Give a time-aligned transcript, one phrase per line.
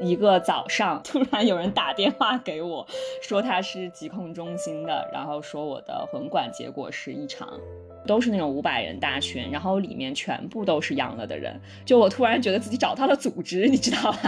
[0.00, 2.86] 一个早上，突然有人打电话给我，
[3.22, 7.48] 说他是疾控中心的，然后说我的混管结果是异常，
[8.06, 14.18] 都是那种五百人大群，然后里面全部都是阳了的人，就我突然觉得自己找到了组织，你知道吧？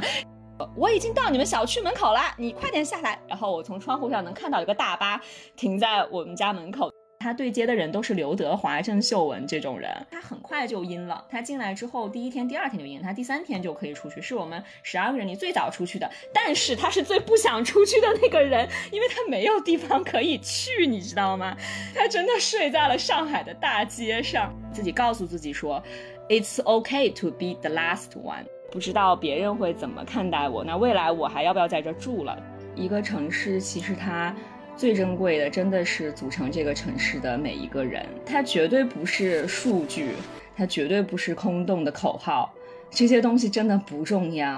[0.74, 3.16] 我已经到你们小区门口了，你快点下来。
[3.28, 5.20] 然后我从窗户上能看到一个大巴
[5.54, 6.90] 停在我们家门口。
[7.20, 11.24] 他对接的人都是刘德华、郑秀文这种人，他很快就阴了。
[11.28, 14.22] 他进来之后，第一天、第二天就阴，他第三天就可以出去。
[14.22, 21.56] 是我们十二个人里最早出去的，但是他是最不想出去的那个人，因为他没有地方可以去，你知道吗？
[21.92, 25.82] 他真的睡在了上海的大街上，自己告诉自己说
[26.28, 28.44] ，It's okay to be the last one。
[28.70, 32.40] 不知道别人会怎么看待我，那未来我还要不要在这住了？
[32.76, 34.32] 一个城市其实它。
[34.78, 40.14] 最珍贵的真的是组成这个城市的每一个人，它绝对不是数据，
[40.56, 42.54] 它绝对不是空洞的口号，
[42.88, 44.50] 这些东西真的不重要。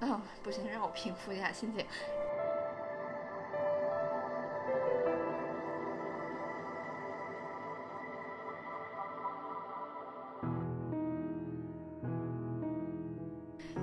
[0.00, 1.82] 啊，不行，让我平复一下心情。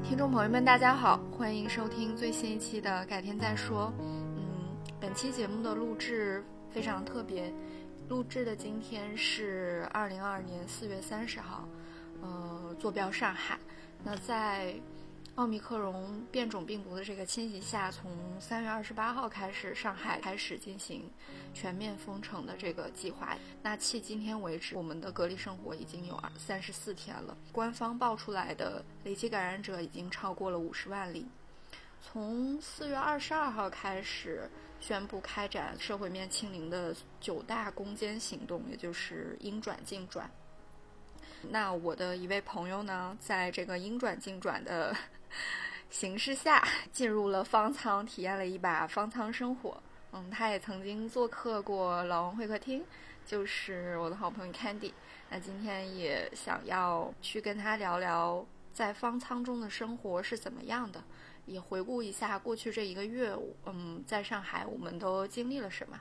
[0.03, 3.91] 听众朋友们，大家好，欢迎收听最新一期的《改天再说》。
[5.01, 7.51] 本期节目的录制非常特别，
[8.07, 11.67] 录制的今天是二零二二年四月三十号，
[12.21, 13.57] 呃，坐标上海。
[14.03, 14.75] 那在
[15.33, 21.09] 奥密克戎变种病毒的这个侵袭下，从三月二十八号开始，上海开始进行
[21.51, 23.35] 全面封城的这个计划。
[23.63, 31.25] 那迄今天为止，我们的隔离生活已经有二三十四天了，官方报出来的累计感染者已经超过了五十万例。
[32.03, 34.47] 从四月二十二号开始。
[34.81, 40.29] 宣布开展社会面清零的九大攻坚行动，也就是应转尽转。
[41.49, 44.95] 那我的一位朋友呢，在这个应转尽转的
[45.89, 49.81] 形势下，进入了方舱，体验了一把方舱生活。
[50.11, 52.83] 嗯，他也曾经做客过老王会客厅，
[53.25, 54.91] 就是我的好朋友 Candy。
[55.29, 61.01] 那今天也想要去跟他聊聊，在方舱中的生活是怎么样的。
[61.51, 63.29] 也回顾一下过去这一个月，
[63.65, 65.99] 嗯，在上海我们都经历了什么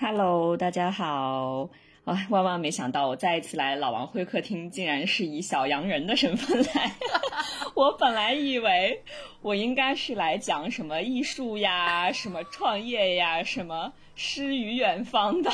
[0.00, 1.68] ？Hello，大家好！
[2.06, 6.92] 啊，万万没想到，我再一次来老王会客厅，竟然是以小洋人的身份来。
[7.74, 9.02] 我本来以为
[9.42, 15.50] 我应该是来讲什么艺术呀、什么创业呀、什么诗与远方的。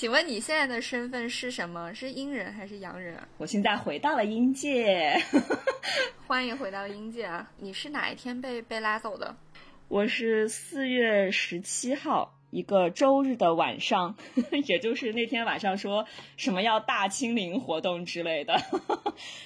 [0.00, 1.92] 请问你现在的身份是什么？
[1.92, 3.26] 是阴人还是阳人啊？
[3.36, 5.12] 我现在回到了阴界，
[6.28, 7.50] 欢迎回到阴界啊！
[7.58, 9.34] 你是哪一天被被拉走的？
[9.88, 14.14] 我是四月十七号一个周日的晚上，
[14.68, 16.06] 也就是那天晚上说
[16.36, 18.54] 什么要大清零活动之类的，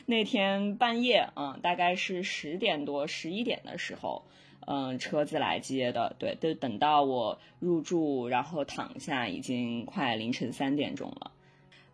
[0.05, 4.27] 那天半夜，嗯，大概是十点多、十一点的时候。
[4.67, 11.33] 嗯，车子来接的，对，都等到我入住，然后躺下，已经快凌晨三点钟了。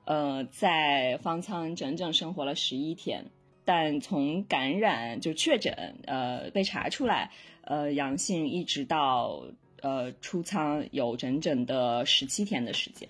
[0.04, 3.26] 呃，在方舱整整生活了十一天，
[3.64, 7.30] 但从感染就确诊，呃，被查出来，
[7.62, 9.42] 呃，阳性，一直到
[9.82, 13.08] 呃出舱有整整的十七天的时间。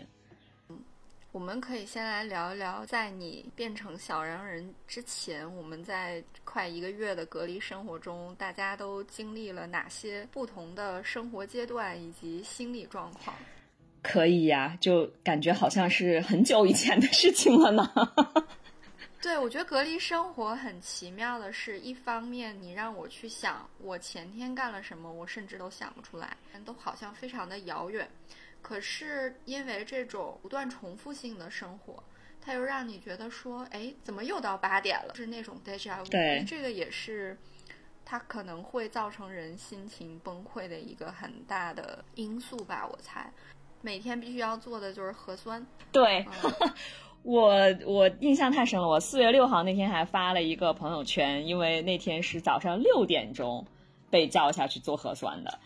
[1.31, 13.37] 我们可以先来聊一聊，在你变成小洋人之前，我们在快一个月的隔离生活中，大家都经历了哪些不同的生活阶段以及心理状况？
[14.03, 17.93] 可以呀，就感觉好像是很久以前的事情了呢。
[19.21, 26.35] 对，我觉得隔离生活很奇妙的是，一方面你让我去想我前天干了什么，我甚至都想不出来，
[26.65, 28.09] 都好像非常的遥远。
[28.61, 32.03] 可是因为这种不断重复性的生活，
[32.41, 35.15] 它又让你觉得说，哎，怎么又到八点了？
[35.15, 36.11] 是那种 deja vu。
[36.11, 37.37] 对，这个也是
[38.05, 42.87] 它可能会造成人心情崩溃的一个很大的因素吧。
[42.91, 43.33] 我猜，
[43.81, 45.65] 每天必须要做的就是核酸。
[45.93, 46.27] 对，
[47.23, 47.55] 我
[47.87, 48.87] 我印象太深了。
[48.87, 53.67] 我四月六号那天还发了一个朋友圈，因为那天是早上六点钟
[54.11, 55.59] 被叫下去做核酸的。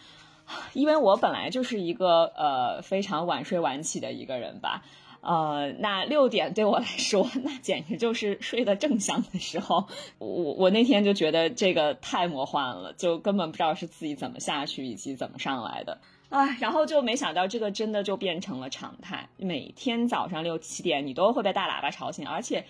[0.72, 4.82] 因为我本来就是一个呃非常晚睡晚起的一个人吧，
[5.20, 9.86] 呃，那六点对我来说， 那简直就是睡得正香的时候。
[10.18, 16.46] 我我那天就觉得这个太魔幻了，就根本不知道是自己怎么下去以及怎么上来的啊。
[16.60, 22.64] 然后就没想到这个真的就变成了常态，每天早上六七点你都会被大喇叭吵醒，而且。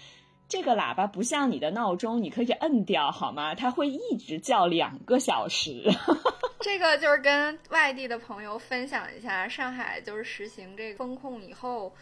[0.48, 3.54] 这个喇叭不像你的闹钟，你可以摁掉好吗？
[3.54, 5.90] 它会一直叫两个小时。
[6.62, 11.92] 这个就是跟外地的朋友分享一下，上海就是实行这个风控以后，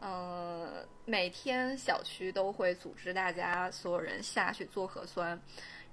[0.00, 5.40] 呃，每天小区都会组织大家所有人下去做核酸，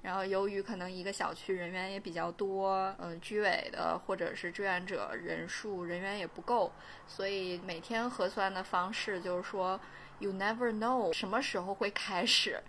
[0.01, 6.71] 然后由于可能一个小区人员也比较多，嗯，居委的或者是志愿者人数人员也不够，
[7.07, 9.79] 所以每天核酸的方式就是说
[10.17, 12.59] ，you never know 什么时候会开始。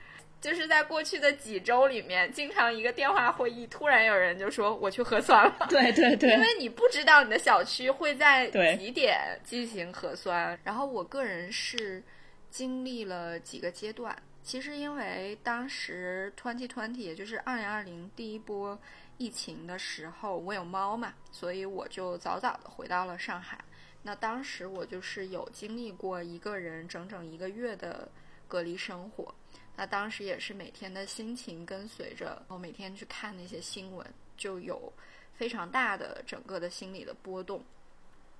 [0.40, 5.66] 就是在过去的几周里面，经常一个电话会议，突然有人就说我去核酸了。
[5.68, 8.46] 对对对，因为你不知道你的小区会在
[8.76, 10.56] 几点进行核酸。
[10.62, 12.02] 然后我个人是
[12.50, 14.16] 经历了几个阶段。
[14.42, 18.78] 其实因为当时 twenty twenty，也就是二零二零第一波
[19.16, 23.58] 疫情的时候，我有猫嘛，所以我就早早的回到了上海。
[24.02, 28.08] 那当时我就是有经历过一个人整整一个月的
[28.46, 29.34] 隔离生活。
[29.76, 34.06] 那当时也是每天的心情跟随着，我每天去看那些新闻，
[34.36, 34.92] 就有
[35.34, 37.62] 非常大的整个的心理的波动。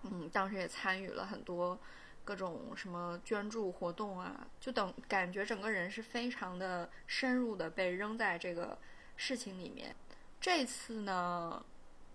[0.02, 1.78] 嗯，当时也参与了很多
[2.24, 8.78] 各种什么捐助活动啊，就等感觉整个人是非常的深入的被扔在这个
[9.16, 9.94] 事情里面。
[10.40, 11.64] 这次呢，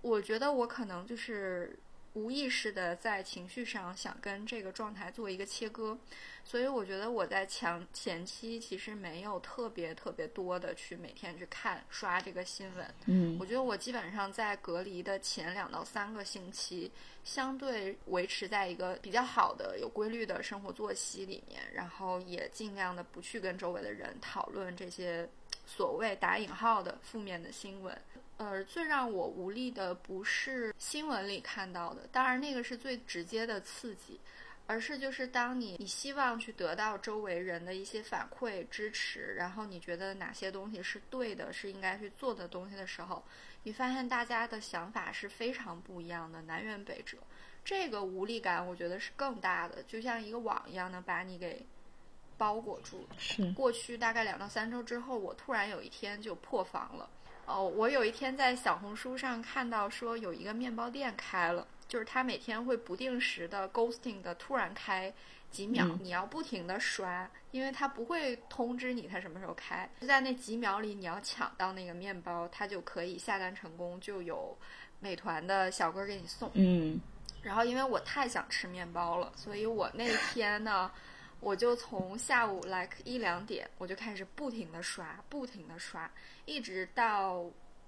[0.02, 1.78] 我觉得我可能就是
[2.14, 5.98] 无意识的在情绪上想跟这个状态做一个切割。
[6.44, 12.94] 所以我觉得我在前前期其实没有特别特别多的去每天去看刷这个新闻。
[13.06, 16.92] 嗯，我觉得我基本上在隔离的前两到三个星期，
[17.24, 25.30] 相对维持在一个比较好的有规律的生活作息里面，然后也尽量的不去跟周围的人讨论这些
[25.68, 27.96] 所谓打引号的负面的新闻。
[28.42, 34.20] 呃，最让我无力的不是新闻里看到的，当然那个是最直接的刺激。
[34.68, 43.22] 而是就是当你你希望去得到周围人的一些反馈支持，然后你觉得哪些东西是对的，是应该去做的东西的时候，
[43.64, 47.18] 你发现大家的想法是非常不一样的，南辕北辙。
[47.66, 51.66] 这个无力感，我觉得是更大的，就像一个网一样的把你给
[52.38, 53.06] 包裹住。
[53.18, 57.10] 是过去大概两到三周之后，我突然有一天就破防了。
[57.52, 61.68] 哦，我有一天在小红书上看到说有一个面包店开了。
[61.88, 65.14] 就是他每天会不定时的 ghosting 的突然开
[65.50, 74.58] 几秒，你要不停的刷，因为他不会通知你他什么时候开，就在那几秒里你要抢到那个面包，他就可以下单成功，就有
[75.02, 76.50] 美团的小哥给你送。
[76.54, 76.98] 嗯，
[77.42, 80.90] 然后因为我太想吃面包了，所以我那天呢，
[81.42, 86.10] 我就从下午 like 一两点我就开始不停的刷，不停的刷，
[86.46, 87.44] 一直到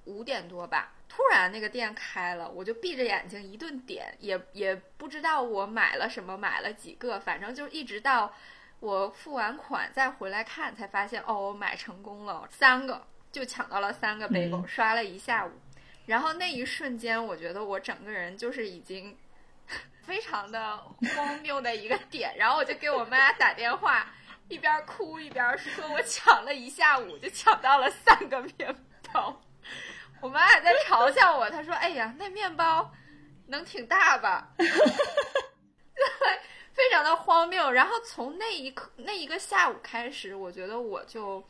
[0.06, 0.92] 五点多吧。
[1.08, 8.34] 突然那个店开了，我就闭着眼睛一顿点，也也不知道我买了什么，买了几个，反正就一直到
[8.80, 15.52] 我付完款再回来看，才发现哦，我买成功了，三个就抢到了三个贝狗，刷了一下午，
[16.08, 19.16] 然后那一瞬间，我觉得我整个人就是已经
[20.06, 20.78] 非常的
[21.16, 24.08] 荒谬的一个点，然后我就给我妈打电话，
[24.50, 28.76] 一边哭一边说，我抢了一下午就抢到了三个面
[29.12, 29.42] 包。
[30.22, 32.92] 我妈还在嘲笑我，她说：“哎呀，那面包
[33.48, 34.50] 能挺大吧？
[34.56, 34.68] ”对
[36.72, 37.72] 非常的荒谬。
[37.72, 41.44] 然后从那一刻那一个下午开始，我觉得我就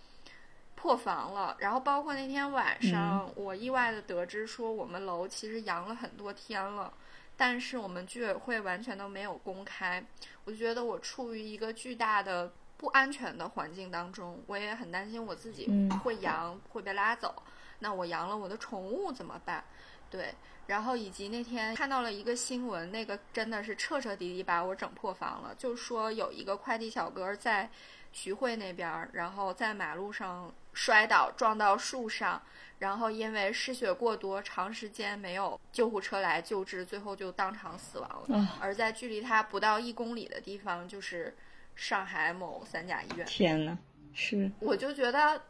[0.76, 1.56] 破防了。
[1.60, 6.92] 然后包括那天晚上，我意外的得知说我们楼其实阳了很多天了，
[7.36, 10.04] 但是我们居委会完全都没有公开。
[10.46, 15.70] 我就觉得我处于一个巨大的不安全的环境当中，我也很担心我自己
[16.04, 17.34] 会阳会被拉走。
[17.80, 19.64] 那我养了我的宠物怎么办？
[20.10, 20.34] 对，
[20.68, 25.56] 然后以及那天看到了一个新闻，那个真的是彻彻底底把我整破防了。
[25.56, 27.70] 就说有一个快递小哥在
[28.12, 32.42] 徐汇那边，然后在马路上摔倒，撞到树上，
[32.80, 38.58] 然后因为失血过多，长时间没有救护车来救治，最后就当场死亡了。
[38.60, 41.36] 而在距离他不到一公里的地方，就是
[41.76, 43.26] 上海某三甲医院。
[43.26, 43.78] 天呐，
[44.14, 45.42] 是，我就觉得。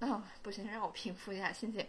[0.00, 1.86] 哦，不行，让我平复一下心情。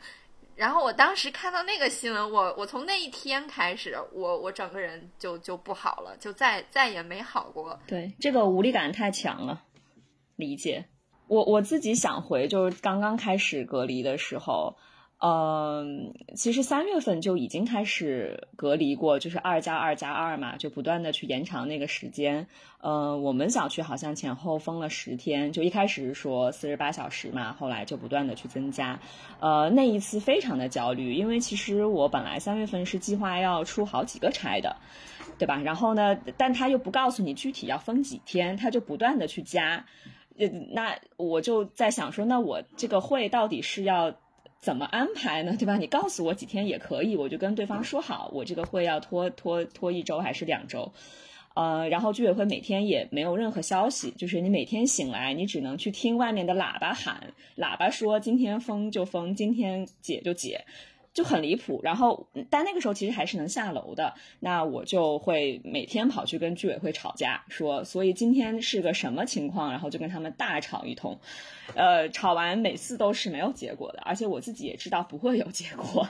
[0.55, 7.79] 然后我当时看到那个新闻，我我从那一天开始，我我整个人就就不好了，就再再也没好过。
[7.87, 9.63] 对，这个无力感太强了，
[10.35, 10.85] 理解。
[11.33, 14.75] 我我自己想回，就是刚刚开始隔离的时候。
[15.25, 22.45] 嗯，其实三月份就已经开始隔离过，就是二加二加二嘛，就不断的去延长那个时间。
[22.81, 28.99] 嗯，我们小区好像前后封了十天，就一开始是说四十八小时嘛，后来就不断的去增加。
[29.39, 34.75] 呃，那一次非常的焦虑，因为其实我本来三月份是计划要出好几个差的，
[35.39, 35.57] 对吧？
[35.63, 39.85] 然后呢，但他又不告诉你具体要封几天，他就不断的去加。
[40.71, 44.13] 那我就在想说，那我这个会到底是要？
[44.59, 45.57] 怎么安排呢？
[45.59, 45.75] 对吧？
[45.75, 50.93] 你告诉我几天也可以，我就跟对方说好，我这个会要拖拖拖一周还是两周？
[51.53, 60.63] 呃，然后居委会每天也没有任何消息，就是你每天醒来，你只能去听外面的喇叭喊，喇叭说今天封就封，今天解就解。
[61.13, 71.19] 就很离谱，然后但那个时候其实还是能下楼的，那我就会每天跑去跟居委会吵架，说所以今天是个什么情况，然后就跟他们大吵一通，
[71.75, 76.09] 呃，吵完每次都是没有结果的，而且我自己也知道不会有结果，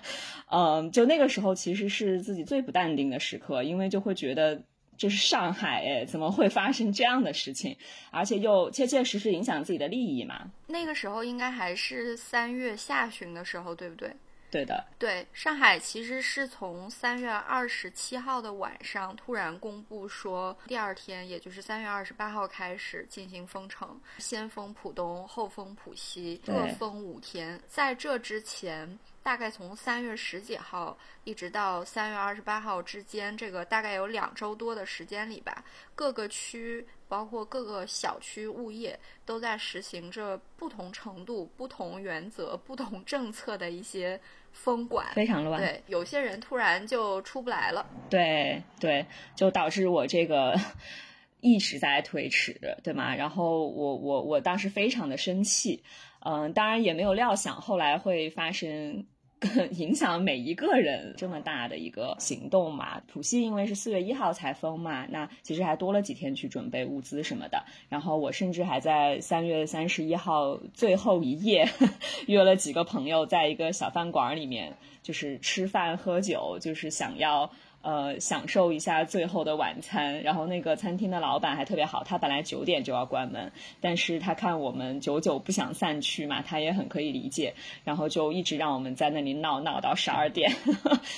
[0.50, 4.64] 嗯，就那个时候其实是自己最不淡定的时刻，因为就会觉得
[4.98, 7.76] 这是上海，哎，怎么会发生这样的事情，
[8.10, 10.50] 而且又切切实实影响自己的利益嘛？
[10.68, 14.10] 那个时候应该还是三月下旬的时候，对不对？
[14.54, 27.60] 对的，对，上海其实是从三月二十七号的晚上突然公布说，第二天，也就是三月二十八号开始进行封城，先封浦东，后封浦西，各封五天。
[27.68, 35.64] 在这之前，大概从三月十几号一直到三月二十八号之间，这个大概有两周多的时间里吧，
[35.96, 44.22] 各个区，包括各个小区物业，都在实行着不同程度、不同原则、不同政策的一些。
[44.54, 49.06] 封管非常乱，对，有些人突然就出不来了，对对，
[49.36, 50.58] 就导致我这个
[51.42, 53.14] 一直在推迟，对吗？
[53.14, 55.84] 然后我我我当时非常的生气，
[56.26, 59.06] 嗯，当然也没有料想后来会发生。
[59.78, 63.02] 影响每一个人这么大的一个行动嘛？
[63.12, 67.64] 浦西因为是四月一号才封嘛，那其实还多了几天去准备物资什么的。
[67.90, 71.68] 然后我甚至还在三月三十一号最后一夜
[72.28, 77.52] 约了几个朋友，在一个小饭馆里面，就是吃饭喝酒，就是想要。
[77.84, 80.22] 呃，享受一下最后的晚餐。
[80.24, 90.50] 然后那个餐厅的老板还特别好，他本来九点就要关门，但是他看我们久久不想散去嘛，他也很可以理解，然后就一直让我们在那里闹闹到十二点，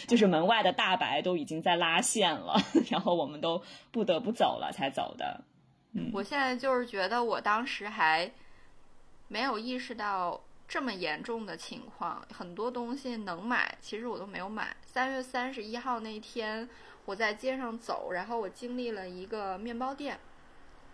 [0.07, 2.55] 就是门外的大白都已经在拉线了，
[2.89, 5.41] 然后我们都不得不走了才走的。
[5.93, 8.29] 嗯，我现在就是觉得我当时还
[9.27, 10.41] 没有意识到。
[10.67, 14.75] 这么严重的情况，很多东西能买，其实我都没有买。
[14.85, 16.67] 三月三十一号那天，
[17.05, 20.19] 我在街上走，然后我经历了一个面包店，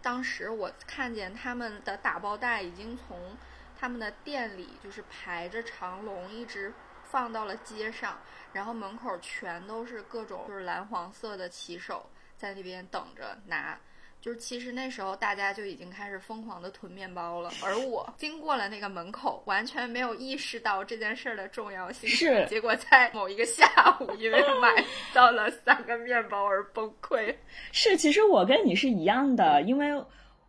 [0.01, 3.37] 当时我看见他们的打包袋已经从
[3.79, 6.73] 他们的店里就是排着长龙，一直
[7.05, 8.19] 放到了街上，
[8.53, 13.79] 然后门口全都是各种就是蓝黄色的骑手在那边等着拿。
[14.21, 22.07] 就是其实那时候大家就已经开始疯狂的囤面包了，而我经过了那个门口，完全没有意识到这件事儿的重要性。
[22.07, 23.65] 是，结果在某一个下
[23.99, 27.35] 午，因为买到了三个面包而崩溃。
[27.73, 29.91] 是，其实我跟你是一样的，因为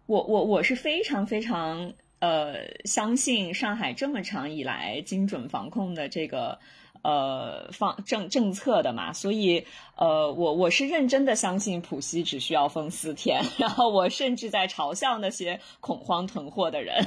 [0.05, 6.59] 我我我是非常非常呃相信上海这么长以来精准防控的这个。
[7.03, 9.65] 呃，放政政策的嘛，所以
[9.97, 17.05] 呃，我我是认真的相信浦西只需要封四天， 然后我甚至在嘲笑那些恐慌囤货的人，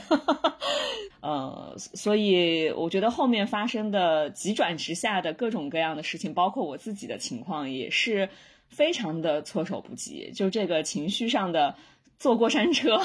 [1.21, 8.29] 呃，所以我觉得后面发生的急转直下的各种各样的事情，包括我自己的情况，也是
[8.67, 11.73] 非常的措手不及，就这个情绪上的
[12.19, 13.01] 坐过山车，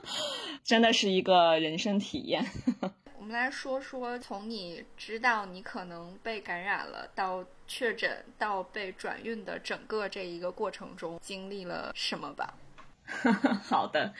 [0.64, 2.44] 真的是一个人生体验。
[3.26, 12.54] 我们来说说，从你知道你可能被感染了，到确诊，到被转运的整个这一个过程中，经历了什么吧？
[13.66, 14.14] 好的，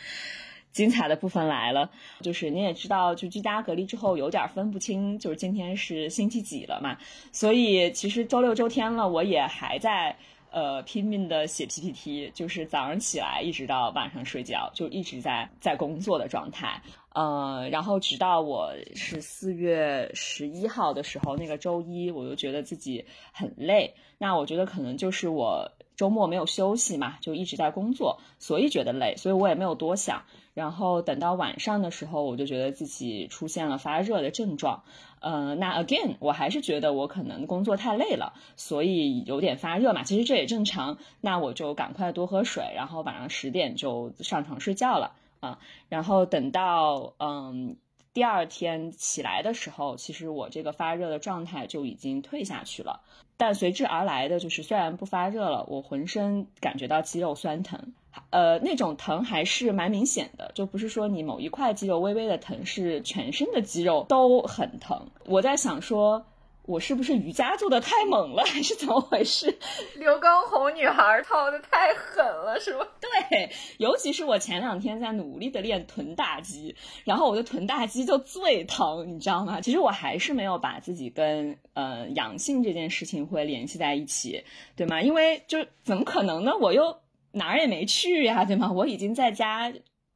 [0.73, 1.89] 精彩的部分来了，
[2.21, 6.99] 就是你也知道，就居家隔离之后有点分不清，就是今天是星期几了嘛，
[7.31, 10.17] 所以其实周六周天了，我也还在。
[10.53, 16.81] 呃，拼命的写 PPT，就是早上起来一直到晚上睡觉，就一直在在工作的状态。
[17.17, 23.95] 呃，然后直到我是四月十一号的时候，那个周一，我就觉得自己很累。
[24.19, 30.25] 那我觉得可能就是我周末没有休息嘛，就一直在工作，所以觉得累，所以我也没有多想。
[30.53, 34.85] 然后等到晚上的时候，我就觉得自己出现了发热的症状。
[35.21, 40.03] 呃，那 again，我还是觉得我可能工作太累了，所以有点发热嘛。
[40.03, 40.99] 其实这也正常。
[41.23, 45.15] 那我就赶快多喝水，然后晚上十点就上床睡觉了
[45.47, 45.59] 啊。
[45.89, 47.77] 然后等到嗯
[48.13, 53.01] 第二天起来的时候，其实我这个发热的状态就已经退下去了。
[53.37, 57.93] 但随之而来的就是，虽然不发热了，我浑身感觉到肌肉酸疼。
[58.31, 65.09] 呃，那种疼还是蛮明显的，就不是说你某一块肌肉微微的疼，是全身的肌肉都很疼。
[65.27, 66.25] 我在想说，
[66.67, 69.59] 我是不是瑜伽做的太猛了， 还是怎么回事？
[69.97, 72.87] 刘畊宏女孩套的太狠了，是吧？
[73.01, 79.61] 对，尤其是我前两天在努力的练臀大肌，然后我的臀大肌就最疼，你知道吗？
[79.61, 84.45] 其实我还是没有把自己跟呃阳性这件事情会联系在一起，
[84.77, 85.01] 对吗？
[85.01, 86.57] 因为就怎么可能呢？
[86.61, 86.99] 我又。
[87.33, 88.73] 哪儿也没去呀，对吗？
[88.73, 89.71] 我已经在家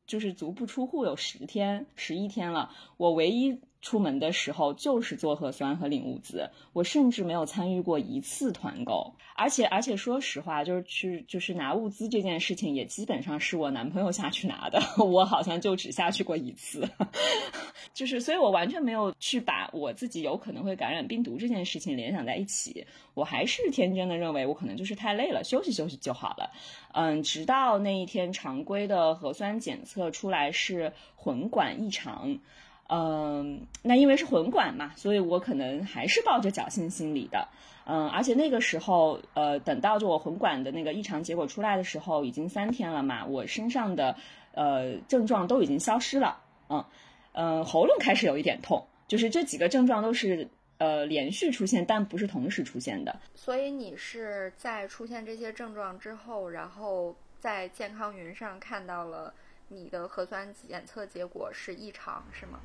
[0.06, 3.60] 就是足不出户有十天、十一天了，我唯一。
[3.80, 16.86] 出门的时候就是做核酸和领物资，我甚至没有参与过一次团购，而且而且说实话，就是去就是拿物资这件事情也基本上是我男朋友下去拿的， 我好像就只下去过一次，
[17.94, 26.50] 就是所以我完全没有去把我自己有可能会感染病毒这件事情联想在一起，我还是天真的认为我可能就是太累了，休息休息就好了，
[26.92, 32.38] 嗯，直到那一天常规的核酸检测出来是混管异常。
[32.92, 37.46] 嗯，那因为是混管嘛，所以我可能还是抱着侥幸心理的。
[37.86, 44.16] 嗯，而且那个时候，呃，等到就我混管的那个异常结果出来的时候，已经三天了嘛，我身上的
[44.52, 46.40] 呃症状都已经消失了。
[46.68, 46.84] 嗯，
[47.32, 53.20] 呃，喉咙开始有一点痛，就是这几个症状都是呃连续出现，但不是同时出现的。
[53.36, 59.32] 所以你是在出现这些症状之后，然后在健康云上看到了
[59.68, 62.58] 你的核酸检测结果是异常，是吗？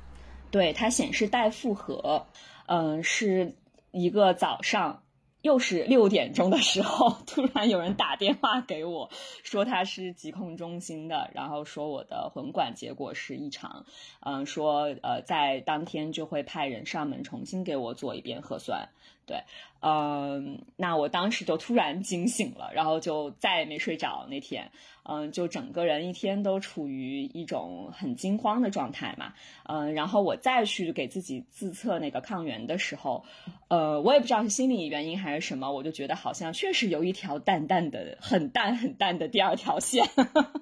[0.50, 2.26] 对，它显示待复核，
[2.66, 3.54] 嗯，是
[3.90, 5.02] 一个早上，
[5.42, 9.10] 又是六点钟的时候， 突然有人打电话给我，
[9.42, 13.86] 说他是疾控中心的，然后说我的混管结果是异常，
[14.20, 18.88] 嗯，说呃在当天就会派人上门重新给我做一遍核酸。
[19.26, 19.42] 对，
[19.80, 24.70] 嗯，那我当时就突然惊醒了，然后就再也没睡着那天，
[25.02, 33.24] 嗯，就整个人一天都处于一种很惊慌的状态嘛，嗯，然后我再去给自己自测那个抗原的时候，
[33.66, 40.08] 呃，我也不知道是心理原因还是什么，我就觉得好像确实有一条淡淡的、很淡很淡的第二条线，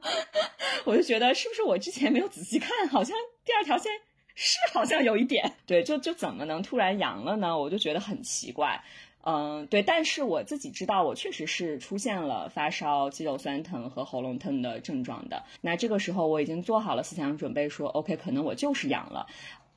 [0.86, 3.92] 我就觉得是不是我之前没有仔细看，好像第二条线。
[4.34, 7.56] 是好像有一点， 对，就就怎么能突然阳了呢？
[7.58, 8.82] 我就觉得很奇怪，
[9.24, 15.44] 嗯，对，但是我自己知道，我确实是出现了发烧、肌肉酸疼和喉咙疼的症状的。
[15.60, 19.26] 那这个时候我已经做好了思想准备，说 OK，可能我就是阳了，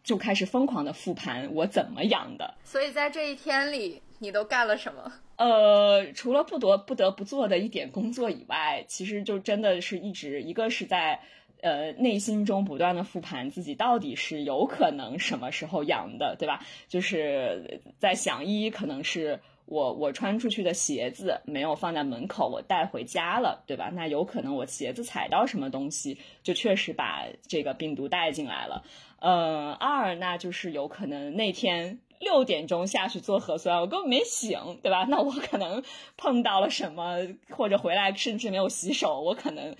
[0.04, 2.56] 就开始疯狂的复盘我怎么阳的。
[2.64, 5.14] 所以在这一天里，你都干了什么？
[5.38, 11.20] 呃，除了不得不得不做的一点工作以外，其实就真的是一直一个是在。
[11.62, 16.64] 呃，内心中不断的复盘自己到底是有可能什么时候阳的，对吧？
[16.88, 23.90] 就是在想，一可能是我我穿出去的鞋子没有放在门口，我带回家了，对吧？
[23.92, 28.84] 那有可能我鞋子踩到什么东西，就确实把这个病毒带进来了。
[29.20, 35.08] 嗯，二那就是有可能那天六点钟下去做核酸，我根本没醒，对吧？
[35.10, 35.84] 那我可能
[36.18, 37.18] 碰到了什么，
[37.50, 39.76] 或者回来甚至没有洗手，我可能。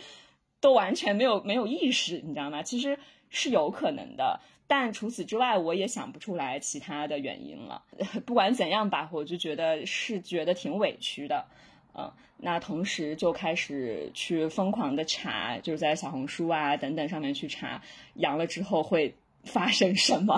[0.68, 2.62] 都完全没有没有意识，你知道吗？
[2.62, 3.00] 其实
[3.30, 7.82] 是有可能的，但除此之外，我也想不出来其他的原因了。
[8.28, 11.46] 不管怎样吧，我就觉得是觉得挺委屈的，
[11.98, 12.12] 嗯。
[12.40, 17.82] 那同时就开始去疯狂的查，就是在小红书啊等等上面去查
[18.16, 20.38] 阳了之后会发生什么，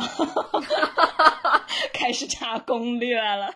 [1.91, 3.55] 开始查攻略了。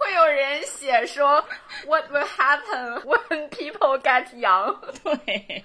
[0.00, 1.44] 会有人写说
[1.86, 4.76] What will happen when people get young？
[5.04, 5.62] 对，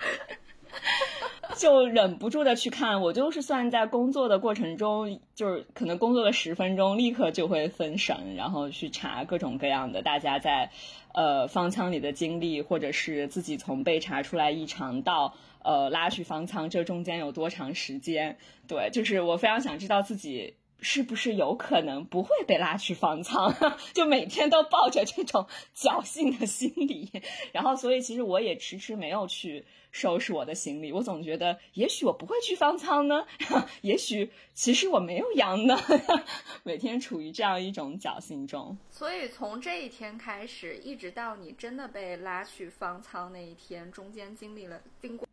[1.55, 3.01] 就忍不住的去看。
[3.01, 10.69] 我就是算在工作的过程中，就是可能工作了十分钟，立刻就会分神，然后去查各种各样的大家在
[11.13, 18.37] 呃方舱里的经历，或者是自己从被查出来异常到呃拉去方舱，这中间有多长时间？
[18.67, 20.55] 对，就是我非常想知道自己。
[20.81, 23.55] 是不是有可能不会被拉去方舱？
[23.93, 27.11] 就每天都抱着这种侥幸的心理，
[27.51, 30.91] 然后所以其实我也迟迟没有去收拾我的行李。
[30.91, 33.25] 我总觉得，也许我不会去方舱呢，
[33.81, 35.77] 也许其实我没有阳呢。
[36.63, 38.77] 每天处于这样一种侥幸中。
[38.89, 45.27] 所以从这一天开始，一直到你真的被拉去方舱那一天，中间经历了经过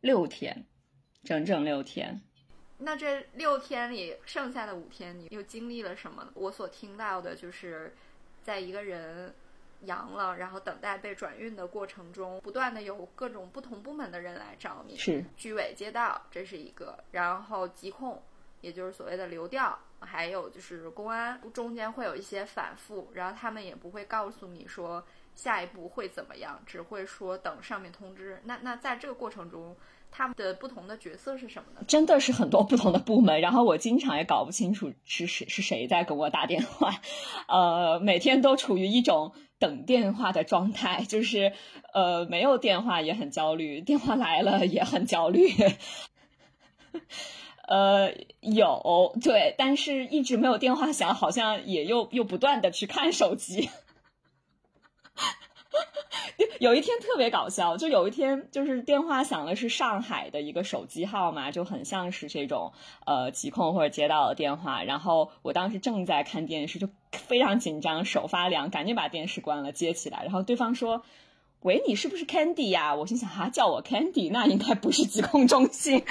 [0.00, 0.64] 六天，
[1.24, 2.20] 整整六天。
[2.78, 6.28] 那这六天里，剩下的五天，你又经历了什么？
[6.34, 7.94] 我所听到的就是，
[8.42, 9.34] 在一个人
[9.82, 14.96] 阳了，然后等待被转运的过程中，不断的有各种不同部门的人来找你。
[14.96, 18.22] 是居委街道，这是一个；然后疾控，
[18.60, 28.40] 也就是所谓的流调，还有就是公安，中间会有一些反复，然后他们也不会告诉你说下一步会怎么样，只会说等上面通知。
[28.44, 29.76] 那那在这个过程中。
[30.10, 31.84] 他们的不同的角色是什么呢？
[31.86, 36.94] 真的是很多不同的部门，然后我经常也搞不清楚是谁是谁在跟我打电话，
[37.46, 41.52] 呃，每天都处于一种等电话的状态，就是
[41.92, 45.46] 呃没有电话也很焦虑，电话来了也很焦虑，
[47.68, 53.70] 呃有对，但是一直没有电话响，好像也又又不断的去看手机。
[56.60, 62.72] 有一天特别搞笑，就有一天就是电话响了，是上海的一个手机号嘛，就很像是这种
[63.06, 64.82] 呃疾控或者接到的电话。
[64.82, 70.22] 然后我当时正在看电视，就非常紧张，手发凉，赶紧把电视关了，接起来。
[70.24, 71.04] 然后对方说
[71.62, 76.04] ：“喂，你是不是 Candy 呀？”我心想啊，叫我 Candy，那应该不是疾控中心。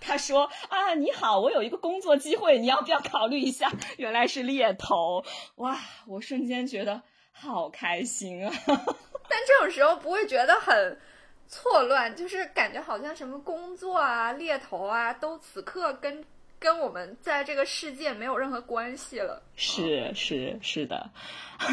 [0.00, 5.24] 他说：“啊，你好，我有一个工作机会，你要不要考虑一下？”原来是猎头，
[5.56, 5.78] 哇！
[6.06, 8.52] 我瞬间觉得好开心啊。
[8.66, 10.98] 但这种时候不会觉得很
[11.46, 16.24] 错乱，就是感觉好像什么工作啊、猎头啊，都此刻跟
[16.58, 19.42] 跟我们在这个世界没有任何关系了。
[19.56, 21.10] 是是是的，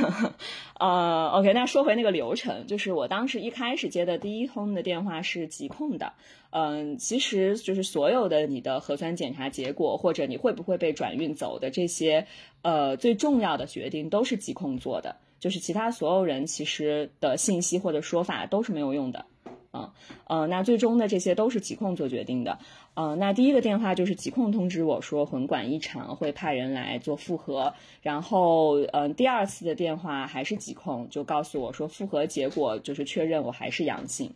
[0.79, 6.13] 呃，OK，那说回那个流程，就是我当时一开始接的第一通的电话是疾控的，
[6.49, 12.27] 嗯，其实就是所有的你的核酸检查结果或者你会不会被转运走的这些，
[12.61, 15.15] 呃，最重要的决定都是疾控做的。
[15.39, 19.27] 就是其他所有人其实的信息或者说法都是没有用的，
[19.71, 19.91] 嗯
[20.25, 22.57] 呃，那最终的这些都是疾控做决定的，
[22.95, 34.33] 嗯，那第一个电话就是疾控通知我说混管异常，会派人来做复核，然后嗯，第二次的电话还是疾控就告诉我说复核结果就是确认我还是阳性，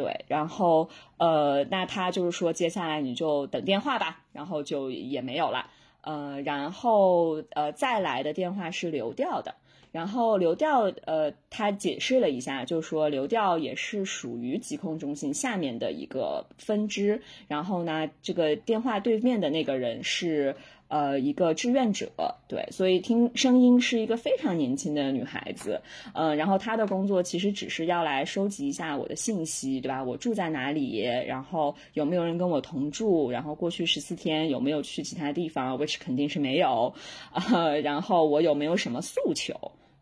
[0.00, 5.66] 对，然后呃，那他就是说接下来你就等电话吧，然后就也没有了，
[6.00, 9.56] 呃，然后呃再来的电话是流调的。
[9.92, 17.20] 然后流调，呃，他解释了一下，就是说流调也是属于疾控中心下面的一个分支。
[17.46, 20.56] 然后呢，这个电话对面的那个人是。
[20.90, 22.10] 呃，一个志愿者，
[22.48, 25.80] 对，所以听声音是一个非常年轻的女孩子，
[26.14, 30.02] 嗯，然后她的工作其实只是要来收集一下我的信息，对吧？
[30.02, 36.92] 我住在哪里，然后有没有人跟我同住，然后过去十四天有没有去其他地方，which 肯定是没有，
[37.32, 39.54] 呃，然后我有没有什么诉求，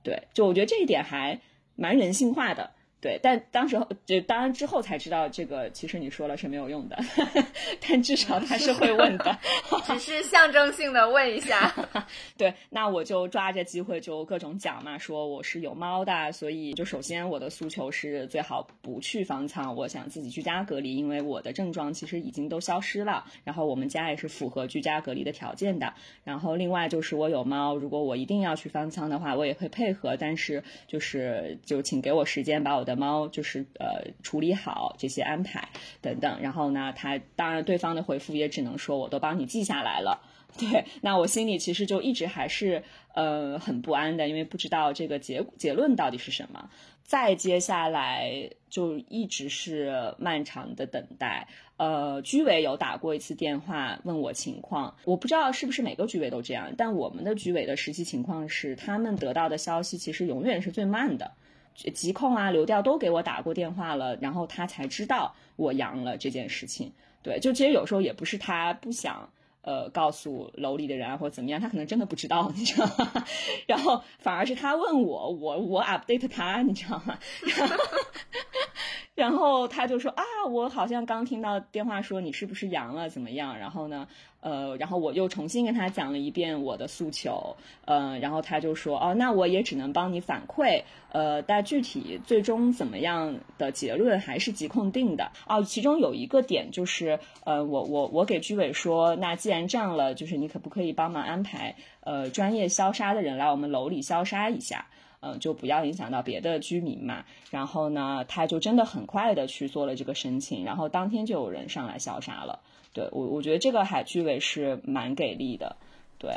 [0.03, 1.39] 对，就我觉得这一点还
[1.77, 2.71] 蛮人性化的。
[3.01, 6.99] 对，但当时就当然之后才知道，这个其实你说了是没有用的，
[7.81, 9.39] 但至少他是会问的，
[9.87, 11.73] 只是象征性的问一下。
[12.37, 25.95] 对，那我就抓着机会就各种讲嘛，说我是有猫的，所以就首先我的诉求是最好不去方舱，我想自己居家隔离，因为我的症状其实已经都消失了，然后我们家也是符合居家隔离的条件的。
[26.25, 32.88] 然后另外就是我有猫，如果我一定要去方舱的话，我也会配合，但是就是就请给我时间把我。
[32.89, 35.69] 的猫就是呃处理好这些安排
[36.01, 40.21] 等等，然后呢，他当然对方的回复也只能说我都帮你记下来了。
[40.59, 42.83] 对，那我心里其实就一直还是
[43.15, 46.71] 呃很不安的，因为不知道这个结结论到底是什么。
[47.03, 51.49] 再接下来就一直是漫长的等待。
[51.77, 61.31] 呃，居委有打过一次电话问我情况，我不知道是不是每个居委都这样，但我们的居委的实际情况是，他们得到的消息其实永远是最慢的。
[61.75, 66.93] 疾控啊，流调都给我打过电话了，然后他才知道我阳了这件事情。
[67.23, 69.31] 对，就其实有时候也不是他不想
[69.63, 73.25] 呃告诉楼里的人啊，或者怎么样，他可能真的不知道，你知道吗？
[73.67, 77.19] 然后反而是他问我，我我 update 他，你知道吗？
[79.15, 83.59] 然后他就说啊，我好像刚听到电话说你是不是阳了，怎么样？
[83.59, 84.07] 然后呢，
[84.41, 95.33] 呃，然后我又重新跟他讲了一遍我的诉求，呃，然后他就说哦，那我也只能帮你反馈，呃，但具体最终怎么样的结论还是疾控定的。
[95.47, 104.87] 哦，其中有一个点就是，呃，我我我给居委说，那既然这样了，就是你可不可以帮忙安排呃专业消杀的人来我们楼里消杀一下？
[105.21, 107.25] 嗯，就不要影响到别的居民嘛。
[107.51, 112.61] 然后呢，他就真的很快的去做了这个申请，然后当天就有人上来消杀了。
[112.93, 115.77] 对我，我觉得这个海居委是蛮给力的。
[116.19, 116.31] 对，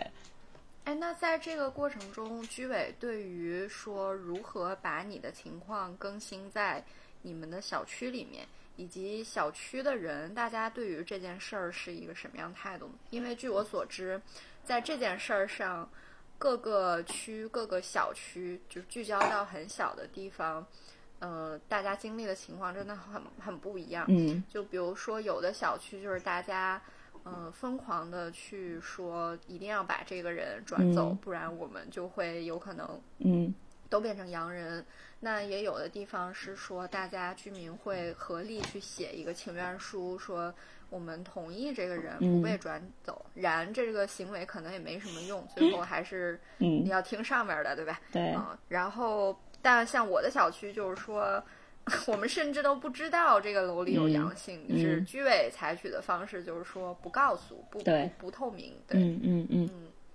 [0.83, 6.83] 哎，那在这个过程中，居委对于说如何把你的情况更新在
[7.21, 12.89] 你们的小区里面，以及小区的人，大家对于这件事儿是一个什么样态度？
[13.09, 14.21] 因为据我所知，
[14.63, 15.89] 在这件事儿上。
[16.41, 20.65] 各个区、各个小区就聚焦到很小的地方，
[21.21, 24.05] 呃，大家经历的情况真的很很不一样。
[24.09, 26.81] 嗯，就比如说有的小区就是大家，
[27.23, 33.53] 呃，疯狂的去说一定要把这个人转走，不然我们就会有可能，嗯，
[33.89, 34.85] 都变成洋人。
[35.19, 40.53] 那也有的地方是说大家居民会合力去写一个请愿书，说。
[40.91, 47.97] 我们同意这个人不被转走，然这个行为可能也没什么用，最后还是你要听上面的，对吧？
[48.11, 48.35] 对。
[48.67, 51.43] 然后，但像我的小区就是说，
[52.07, 57.79] 我们甚至都不知道这个楼里有阳性，就是居委采取的方式就是说不告诉，不
[58.17, 58.73] 不透明。
[58.87, 59.69] 对，嗯嗯嗯。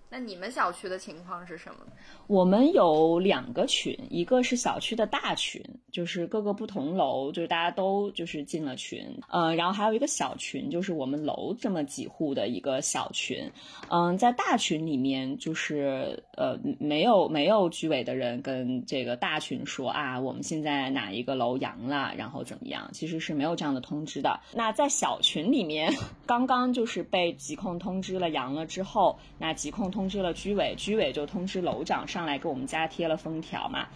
[0.08, 1.80] 那你们小区的情况是什么？
[2.28, 13.50] 我们有两个群，一个是小区的大群，就是各个不同楼，就是大家都就是进了群，呃，然后还有一个小群，就是我们楼这么几户的一个小群，
[13.88, 24.38] 嗯，在大群里面就是呃没有没有居委的人跟这个大群说啊，我们现在哪一个楼阳了，然后怎么样，其实是没有这样的通知的。
[24.54, 25.92] 那在小群里面，
[26.26, 29.95] 刚刚就是被疾控通知了阳了之后，那疾控。
[29.96, 33.88] 通知了居委，居委就通知楼长上来给我们家贴了封条嘛。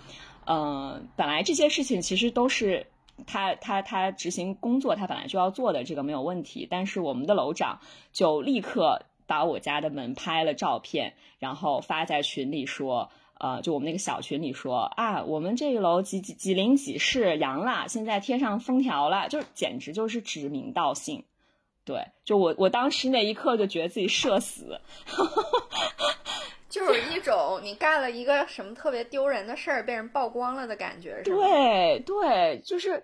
[0.47, 2.87] 嗯，本来这些事情其实都是
[3.27, 6.67] 他他他执行工作，他本来就要做的，这个没有问题。
[6.71, 7.81] 但是我们的楼长
[8.13, 21.25] 就立刻把我家的门拍了照片，然后发在群里说，呃，就我们那个小群里说啊，我们这一楼几几几零几室阳了，现在贴上封条了，就简直就是指名道姓。
[21.85, 24.81] 对，就我我当时那一刻就觉得自己社死，
[26.69, 33.03] 就是 一种你干了一个什么特别丢人的事儿，被人曝光了的感觉，是对对，就是，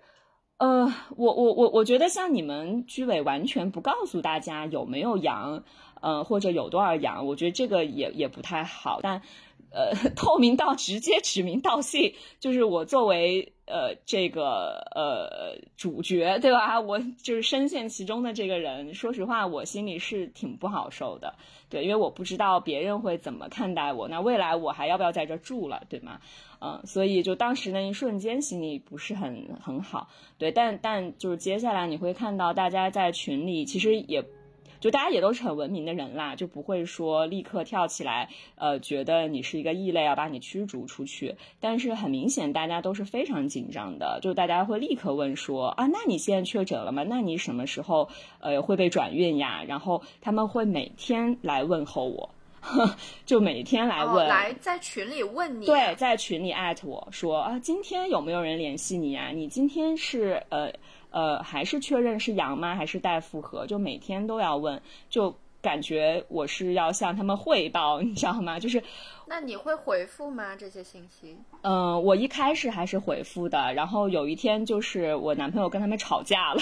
[0.57, 5.63] 呃，我我我我觉得像你们居委完全不告诉大家有没有阳，
[6.01, 9.21] 呃，或者有多少阳，我觉得这个也也不太好，但。
[9.69, 16.79] 呃， 透明到直接指名道姓，就是我作为呃这个呃主角，对吧？
[16.79, 18.93] 我就是深陷其中的这个人。
[18.93, 21.35] 说实话，我心里是挺不好受的，
[21.69, 24.07] 对，因为我不知道别人会怎么看待我。
[24.07, 26.19] 那未来我还要不要在这住了，对吗？
[26.59, 30.51] 嗯，所以就当时那一瞬间心里不是很很好，对。
[30.51, 34.25] 但但就是接下来你会看到大家在群里，其实也。
[34.79, 41.35] 就大家也都是很文明的人啦，就不会说立刻跳起来，呃，觉得你是一个异类，要把你驱逐出去。
[41.59, 47.03] 但是很明显，大家都是非常紧张的，就大家会立刻问说啊，那你现在确诊了吗？
[47.03, 48.09] 那你什么时候
[48.39, 49.63] 呃会被转运呀？
[49.67, 52.29] 然后他们会每天来问候我，
[53.25, 59.31] 就每天来问，来在群里问你，对，在群里艾特我说啊，今天有没有人联系你呀？
[59.33, 60.71] 你今天是呃。
[61.17, 62.75] 呃，还是确认是阳吗？
[62.75, 63.65] 还是带复合？
[63.65, 68.59] 就每天都要问，就感觉我是要向他们汇报，你知道吗？
[68.61, 68.83] 就是，
[69.25, 70.55] 那你会回复吗？
[70.55, 71.35] 这些信息？
[71.63, 76.61] 嗯，我一开始还是回复的，然后有一天就是我男朋友跟他们吵架了。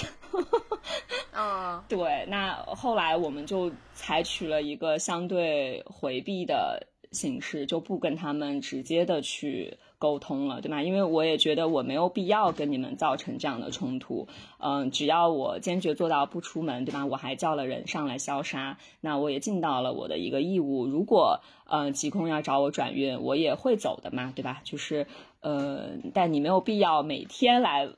[1.34, 9.76] 嗯， 对，那后来我们就采取了一个相对回避的形式，就不跟他们直接的去。
[9.98, 10.82] 沟通了，对吗？
[10.82, 14.28] 因为我也觉得我没有必要跟你们造成这样的冲突。
[14.58, 17.06] 嗯，只要我坚决做到不出门，对吧？
[17.06, 20.86] 我还叫了人上来消杀，那我也尽到了我的一个义务。
[20.86, 24.60] 如果嗯疾控要找我转运，我也会走的嘛，对吧？
[24.64, 25.06] 就是
[25.40, 27.88] 呃，但你没有必要每天来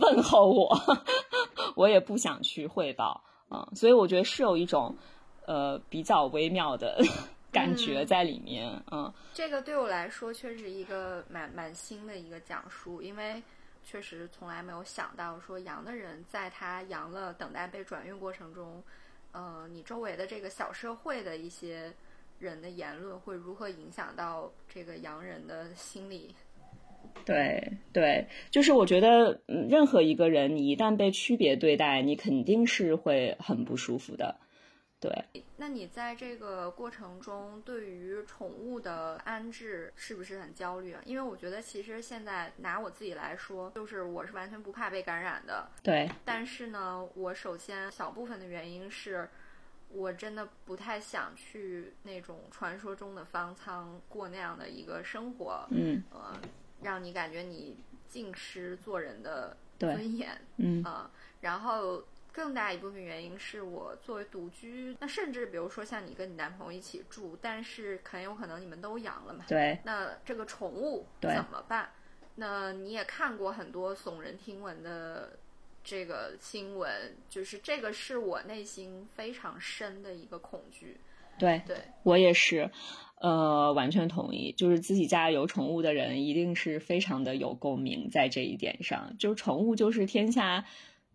[0.00, 0.78] 问候我，
[1.74, 4.94] 我也不想去汇报嗯，所以我觉得是有一种
[5.46, 7.02] 呃比较微妙的。
[7.52, 13.42] 感觉在里面，嗯，这个对我来说确实一个蛮蛮新的一个讲述，因为
[13.84, 18.82] 确实从来没有想到说阳的人在他阳了等待被转运过程中，
[19.32, 21.92] 呃，你周围的这个小社会的一些
[22.38, 26.34] 人的言论会如何影响到这个洋人的心理？
[27.24, 34.36] 对对，就是我觉得，嗯任何一个人你一旦被区别对待，你肯定是会很不舒服的。
[35.00, 41.00] 对，那你在这个过程中，对于宠物的安置是不是很焦虑啊？
[41.06, 45.70] 因为我觉得，其实现在拿我自己来说，就是我是完全不怕被感染的。
[45.82, 46.06] 对。
[46.22, 49.26] 但是呢，我首先小部分的原因是，
[49.88, 55.66] 我真的不太想去那种传说中的方舱过那样的一个生活。
[55.70, 56.04] 嗯。
[56.10, 56.38] 呃，
[56.82, 60.38] 让你感觉你尽失做人的尊严。
[60.58, 60.84] 嗯。
[60.84, 61.10] 啊，
[61.40, 62.04] 然后。
[62.32, 69.44] 更大一部分原因是我作为独居，那甚至比如说像你跟你男朋友一起住，但是很有可能你们都养了嘛？
[69.48, 69.78] 对。
[69.84, 71.90] 那这个宠物怎么办？
[72.36, 75.36] 那你也看过很多耸人听闻的
[75.82, 80.96] 这个新闻，就是这个是我内心非常深的一个恐惧。
[81.38, 82.70] 对，对我也是，
[83.20, 84.52] 呃，完全同意。
[84.52, 89.16] 就是自己家有宠物的人，一定是非常的有共鸣在这一点上。
[89.18, 90.64] 就宠物就是天下。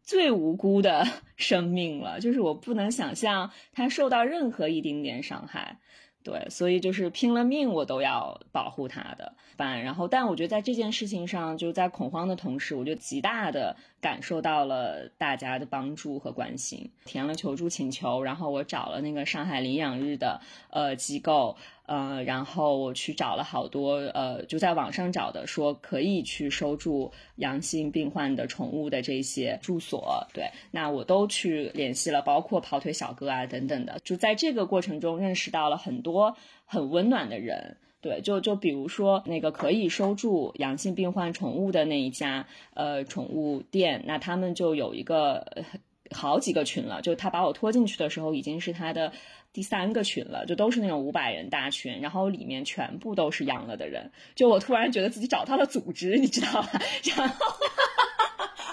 [0.05, 5.79] 最无辜的 生命了，就是我不能想象它受到任何一丁点伤害，
[6.23, 9.33] 对，所以就是拼了命我都要保护它的。
[9.57, 20.41] 办，然后，但我觉得在这件事情上，就在恐慌的同时，我就极大的感受到了大家的帮助和关心，填了求助请求，然后我找了那个上海领养日的
[20.71, 21.55] 呃机构，
[21.87, 45.45] 呃，然后我去找了好多，呃，就在网上找的，说可以去收住阳性病患的宠物的这些住所，对，那我都去联系了，包括跑腿小哥啊等等的，就在这个过程中认识到了很多很温暖的人，对，就就比如说那个可以收住阳性病患宠物的那一家，呃，宠物店，那他们就有一个
[46.09, 49.11] 好几个群了，就他把我拖进去的时候，已经是他的。
[49.55, 56.81] 第三个群了，就都是那种五百人大群，然后里面全部都是阳了的人，就我突然觉得自己找到了组织，你知道吧？
[57.15, 57.55] 然后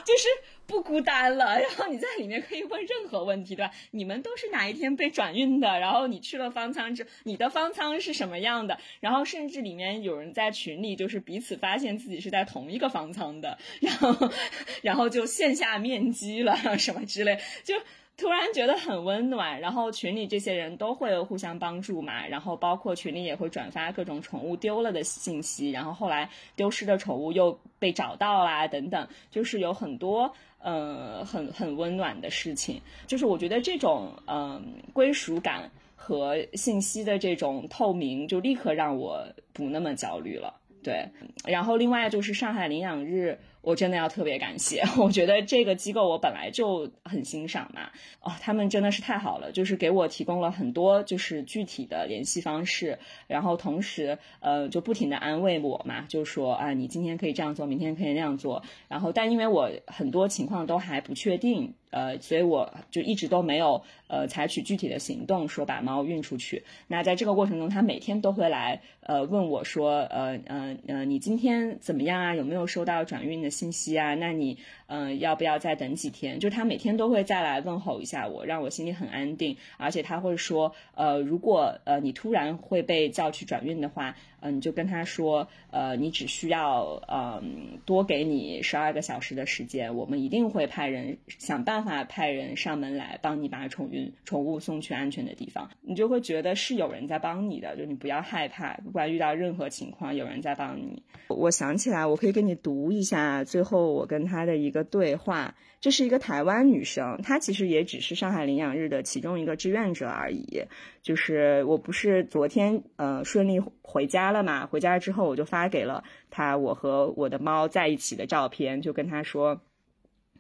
[0.05, 0.27] 就是
[0.67, 3.73] 不孤单了，然后你在里面可以问任何问题，对吧？
[3.93, 5.79] 你们都是哪一天被转运的？
[5.79, 8.77] 然后你去了方舱之，你的方舱是什么样的？
[8.99, 14.33] 然后甚至里面有人在群里就是彼此发现自己是在同一个方舱的，然后
[14.83, 17.77] 然后就线下面基了什么之类，就。
[18.17, 41.09] 突然觉得很温暖，然后群里这些人都会互相帮助嘛，然后包括群里也会转发各种宠物丢了的信息，然后后来丢失的宠物又被找到啦，等等，就是有很多呃很很温暖的事情，就是我觉得这种嗯归属感和信息的这种透明，就立刻让我不那么焦虑了，对，
[41.45, 43.41] 然后另外就是上海领养日。
[43.63, 61.75] 我真的要特别感谢， 我觉得这个机构我本来就很欣赏嘛，哦，他们真的是太好了，就是给我提供了很多就是具体的联系方式，然后同时呃就不停的安慰我嘛，就说啊你今天可以这样做，明天可以那样做，然后但因为我很多情况都还不确定。
[61.93, 66.65] 呃，所以我就一直都没有呃采取具体的行动，说把猫运出去。
[66.89, 72.35] 那在这个过程中，他每天都会来呃问我说，呃呃呃，你今天怎么样啊？
[72.35, 74.17] 有没有收到转运的信息啊？
[74.17, 74.59] 那你。
[74.95, 76.39] 嗯，要不要再等几天？
[76.39, 79.57] 就是他每天都会再来问候一下我，让我心里很安定。
[79.79, 95.71] 而且他会说，呃，如果呃你突然会被叫去转运的话，嗯，你就跟他说，呃，你只需要嗯多给你十二个小时的时间，我们一定会派人想办法派人上门来帮你把宠运宠物送去安全的地方。
[95.81, 101.03] 你就会觉得是有人在帮你的，就你不要害怕，不管遇到任何情况，有人在帮你。
[101.29, 104.82] 我想起来，我可以给你读一下最后我跟他的一个。
[104.85, 110.65] 对话，这是一个台湾女生，她其实也只是上海领养日的其中一个志愿者而已。
[111.03, 114.67] 就是我不是昨天呃顺利回家了嘛？
[114.67, 119.61] 回家之后我就发给了她我和我的猫在一起的照片，就跟她说。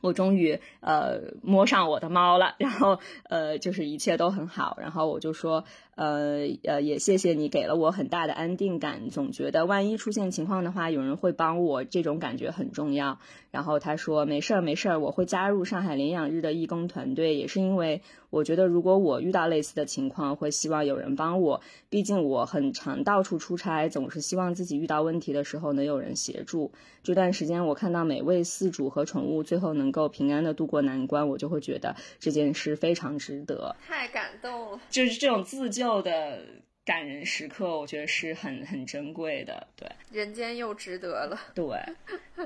[0.00, 13.18] 我终于呃摸上我的猫了，然后呃就是一切都很好，然后我就说呃呃也谢谢你给了我很大的安定感，总觉得万一出现情况的话有人会帮我，这种感觉很重要。
[13.50, 18.00] 然后他说没事儿没事儿，我会加入上海领养日的义工团队，也是因为。
[18.30, 21.60] 我觉得如果我遇到类似的情况，会希望有人帮我。
[21.90, 26.72] 毕竟我很常到处出差，总是希望自己遇到问题的时候能有人协助。
[27.02, 33.76] 这段时间，我看到每位饲主和宠物最后能够平安的度过难关，我就会觉得这件事非常值得。
[33.86, 36.62] 太感动了，就是这种自救旧的。
[36.84, 41.64] 感人时刻，我觉得是很很珍贵的，对，人间又值得了， 对。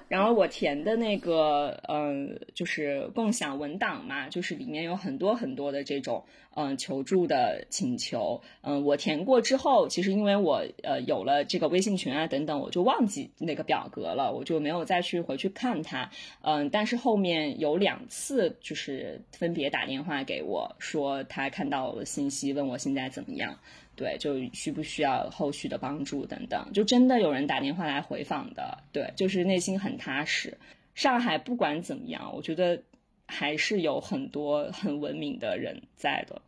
[0.08, 6.22] 然后我填的那个，嗯，就是共享文档嘛，就是里面有很多很多的这种，
[6.54, 16.10] 嗯，求助的请求，嗯，我填过之后，其实因为我呃有了这个微信群啊等等，我就忘记那个表格了，我就没有再去回去看它，
[16.42, 23.58] 嗯，但是后面有两次就是分别打电话给我说他看到了信息，问我现在怎么样。
[23.96, 30.58] 对，就需不需要后续的帮助等等，就真的有人打电话来回访的，对，就是内心很踏实。
[30.94, 32.82] 上海不管怎么样，我觉得
[33.26, 36.42] 还是有很多很文明的人在的。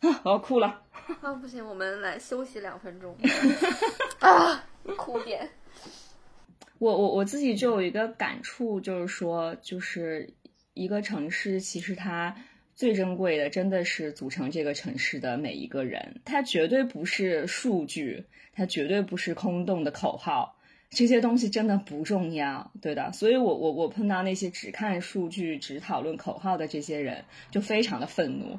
[0.00, 0.82] 啊， 我要哭了。
[1.22, 3.16] 啊，不行，我们来休息两分钟。
[4.20, 4.62] 啊，
[4.96, 5.48] 哭点。
[6.78, 10.34] 我我我自己就有一个感触，就是说，就是
[10.74, 12.36] 一个城市，其实它。
[12.80, 20.56] 最珍贵的真的是组成这个城市的每一个人，它绝对不是数据，它绝对不是空洞的口号，
[20.88, 23.12] 这些东西真的不重要，对的。
[23.12, 28.58] 所以我我我碰到那些只看数据、只讨论口号的这些人，就非常的愤怒。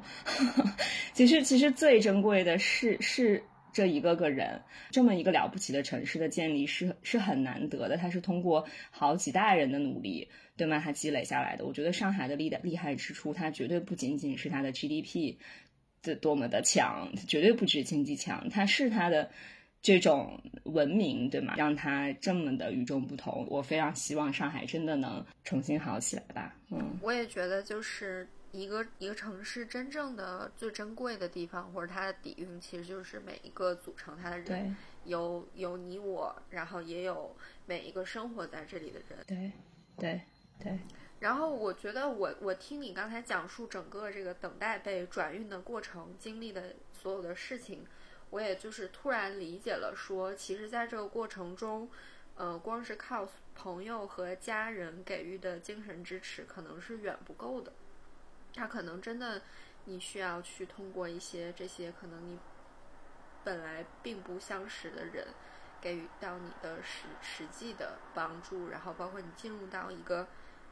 [1.14, 10.28] 其实其实最珍贵的是是这一个个人，这么一个了不起的城市的建立是是很难得的，它是通过好几代人的努力。
[10.54, 10.78] 对吗？
[10.78, 15.36] 它积累下来的，我觉得上海的厉的厉害之处，它绝对不仅仅是它的 GDP
[16.02, 19.30] 的多么的强，绝对不止经济强，它是它的
[19.80, 21.54] 这种文明，对吗？
[21.56, 23.46] 让它这么的与众不同。
[23.48, 26.54] 我非常希望上海真的能重新好起来吧。
[26.70, 37.34] 嗯，我也觉得，就是一个一个城市真正的最珍贵的地方，或者它的底蕴，其实就是每一个组成它的人，有有你我，然后也有
[37.66, 39.18] 每一个生活在这里的人。
[39.26, 39.52] 对，
[39.96, 40.20] 对，
[40.60, 40.78] 对。
[41.20, 47.86] 然后我觉得，我我听你刚才讲述整个这个等待被转运的过程，经历的所有的事情，
[48.30, 51.88] 我也就是突然理解了，说其实在这个过程中，
[52.34, 57.72] 呃，光是靠朋友和家人给予的精神支持，可能是远不够的。
[58.54, 59.42] 他可能真的，
[59.84, 62.38] 你需要去通过一些这些可能你
[63.44, 65.26] 本来并不相识的人，
[65.80, 70.26] 给予到你的实实际的帮助，然后包括你进入到一个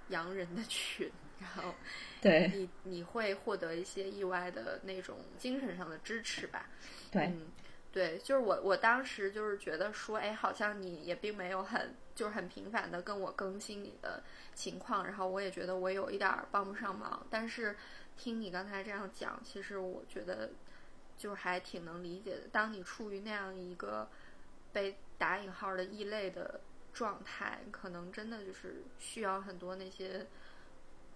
[0.08, 1.74] 洋人的群，然后
[2.20, 6.66] 对你你会获得一些意外的那种精神上的支持吧？
[7.10, 7.32] 对。
[7.92, 14.22] 对，就是我，我当时就是觉得说，哎，好像你也并没有很，就是很频繁的跟我更新你的
[14.54, 17.26] 情况，然后我也觉得我有一点帮不上忙。
[17.30, 17.74] 但是
[18.18, 20.50] 听你刚才这样讲，其实我觉得
[21.16, 22.42] 就还挺能理解的。
[22.52, 24.06] 当你处于那样一个
[24.70, 26.60] 被打引号的异类的
[26.92, 30.26] 状态，可能真的就是需要很多那些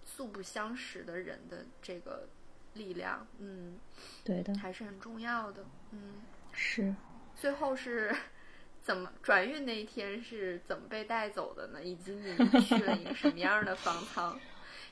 [0.03, 2.27] 素不相识的人的这个
[2.73, 3.77] 力量，嗯，
[4.23, 6.23] 对的，还是很重要的，嗯。
[6.51, 6.95] 是，
[7.35, 8.11] 最后是
[8.85, 11.83] 怎么转运那一天是怎么被带走的呢？
[11.83, 14.39] 以及你去了一个什么样的方舱？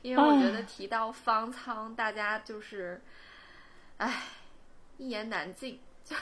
[0.02, 3.00] 因为我觉得提到方舱，大家就是，
[3.98, 4.24] 唉，
[4.98, 5.80] 一言难尽。
[6.04, 6.16] 就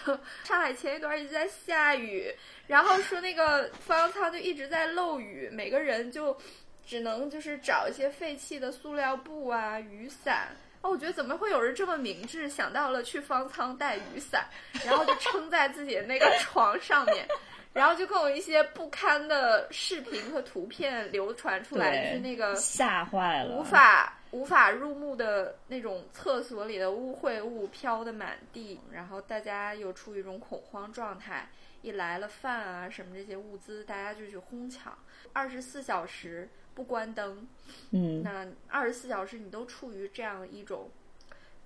[0.44, 2.32] 上海前一段一直在下雨，
[2.68, 6.38] 然后说那个方舱就一直在漏雨，每个人就
[6.86, 10.50] 只能就是找一些废弃的塑料布啊、雨伞。
[10.82, 14.48] 哦，我觉得怎么会有人这么明智，想到了去方舱带雨伞，
[14.86, 17.28] 然后就撑在自己的那个床上面，
[17.74, 31.48] 然后就更有一些不堪的视频和图片流传出来，就是那个吓坏了，无法无法入目的那种厕所里的污秽物飘的满地，然后大家又处于一种恐慌状态，
[31.82, 34.98] 一来了饭啊什么这些物资，大家就去哄抢，
[35.34, 36.50] 二十四小时。
[36.74, 37.46] 不关灯，
[37.92, 40.90] 嗯，那二十四小时你都处于这样一种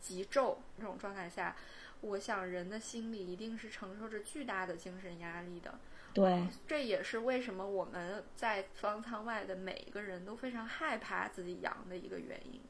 [0.02, 1.56] 急骤这种状态下，
[2.02, 5.76] 我想人的心里一定是承受着巨大的精神压力的。
[6.16, 12.62] 对，这也是为什么我们在方舱外的每一个人都非常害怕自己阳的一个原因。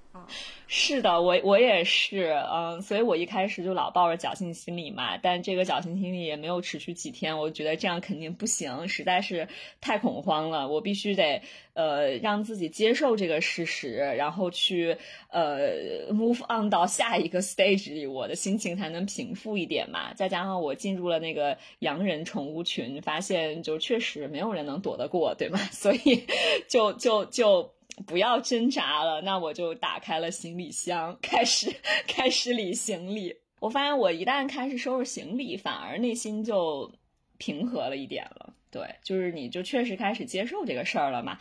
[0.68, 9.48] 是的，我我也是，嗯，所以我一开始就老抱着侥幸心理嘛，但这个侥幸心理也没有持续几天，我觉得这样肯定不行，实在是
[9.80, 11.42] 太恐慌了，我必须得
[11.74, 14.98] 呃让自己接受这个事实，然后去
[15.30, 20.14] 呃 move on 到下一个 stage 里，我的心情才能平复一点嘛。
[20.16, 23.46] 再加上我进入了那个洋人宠物群，发现。
[23.66, 25.58] 就确实没有人能躲得过，对吗？
[25.72, 26.26] 所以
[26.68, 27.72] 就就就
[28.06, 29.22] 不要挣扎了。
[29.22, 31.74] 那我就打开了行李箱，开始
[32.08, 33.36] 开始理行李。
[33.60, 36.92] 我发现我一旦开始收拾行李，反而内心就
[37.38, 38.54] 平和了一点了。
[38.70, 41.38] 对，就是你就确实开始接受这个事儿了嘛。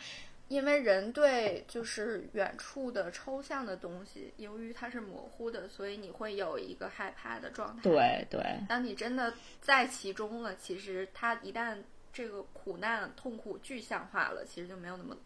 [0.47, 7.81] 因为人对就是远处的抽象的东西，由于它是模糊的，所以你会有一个害怕的状态。
[7.81, 8.41] 对对。
[8.69, 11.75] 当你真的在其中了，其实它一旦
[12.13, 15.17] 这个苦难痛苦具象化了，其实就没有那么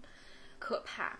[0.60, 1.18] 可怕。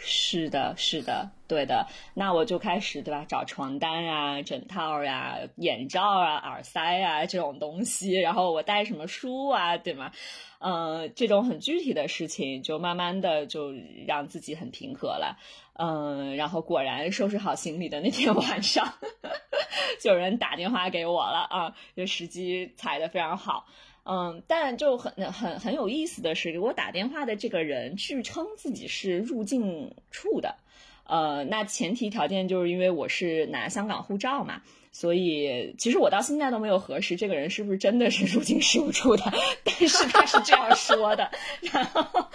[0.00, 1.88] 是的，是的，对的。
[2.14, 10.12] 那我就开始对吧，找床单啊、枕套呀、眼罩啊、耳塞啊这种东西，然后我带什么书啊，对吗？
[10.60, 13.72] 嗯，这种很具体的事情，就慢慢的就
[14.06, 15.36] 让自己很平和了。
[15.74, 18.94] 嗯，然后果然收拾好行李的那天晚上，
[20.00, 23.66] 就有人打电话给我了啊，就时机踩的非常好。
[24.10, 30.56] 嗯，但就很很很有意思的是，给我打电话的这个人据称自己是入境处的，
[31.04, 39.24] 呃，那前提条件就是因为我是拿香港护照嘛，所以其实我到现在都没有核实这个人是不是真的是入境事务处的，
[39.62, 41.30] 但是他是这样说的，
[41.70, 42.28] 然后。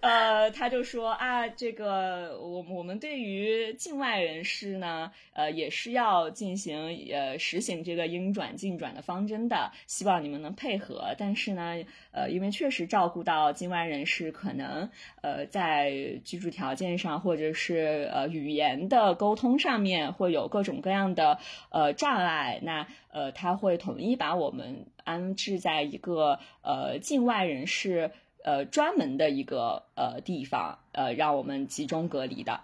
[0.00, 11.14] 呃，他就说啊，这个我我们对于境外人士呢，呃，也是要进行呃实行这个应转尽转的方针的，希望你们能配合。
[11.18, 14.88] 但是呢，呃，因为确实照顾到境外人士可能
[15.20, 15.90] 呃在
[16.24, 21.40] 居住条件上或者是呃语言的沟通上面会有各种各样的
[21.70, 28.12] 呃障碍，那呃他会统一把我们安置在一个呃境外人士。
[28.44, 32.60] 呃，专门的一个呃地方，呃，让我们集中隔离的。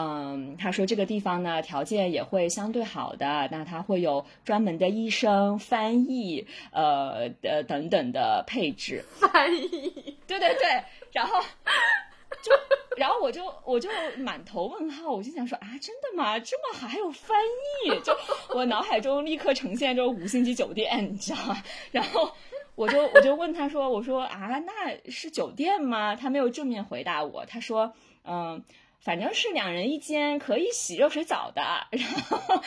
[0.00, 9.04] 嗯，他说这个地方呢，条件也会相对好的，那他会有专门的医生、翻译，呃呃等等的配置。
[9.18, 10.84] 翻译，对对对。
[11.10, 11.40] 然后
[12.42, 12.52] 就
[12.96, 16.38] 然后我就我就满头问号，我就想说啊，真的吗？
[16.38, 17.36] 这么好还有翻
[17.84, 18.00] 译？
[18.04, 18.16] 就
[18.54, 21.60] 我脑海中立刻呈现就五星级酒店，你知道吗？
[21.90, 22.30] 然后
[22.78, 26.14] 我就我就问他说，我说啊，那是酒店吗？
[26.16, 27.92] 他没有正面回答我，他说
[28.24, 28.64] 嗯。
[29.00, 31.62] 反正是两人一间，可以洗热水澡的。
[31.92, 32.62] 然后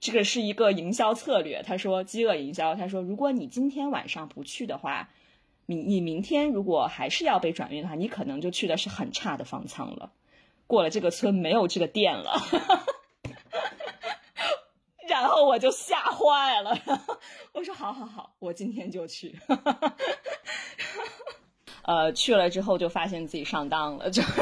[0.00, 1.62] 这个是一个营销策略。
[1.62, 2.74] 他说饥饿营销。
[2.74, 5.08] 他说如果你今天晚上不去的话，
[5.64, 10.10] 你你明天如果还是要被转运的话，你可能就去的是很差的方舱了。
[10.66, 12.42] 过了这个村没有这个店了。
[15.20, 16.76] 然后我就吓坏了。
[17.52, 19.38] 我说好好好，我今天就去。
[21.82, 24.22] 呃，去了之后就发现自己上当了，就。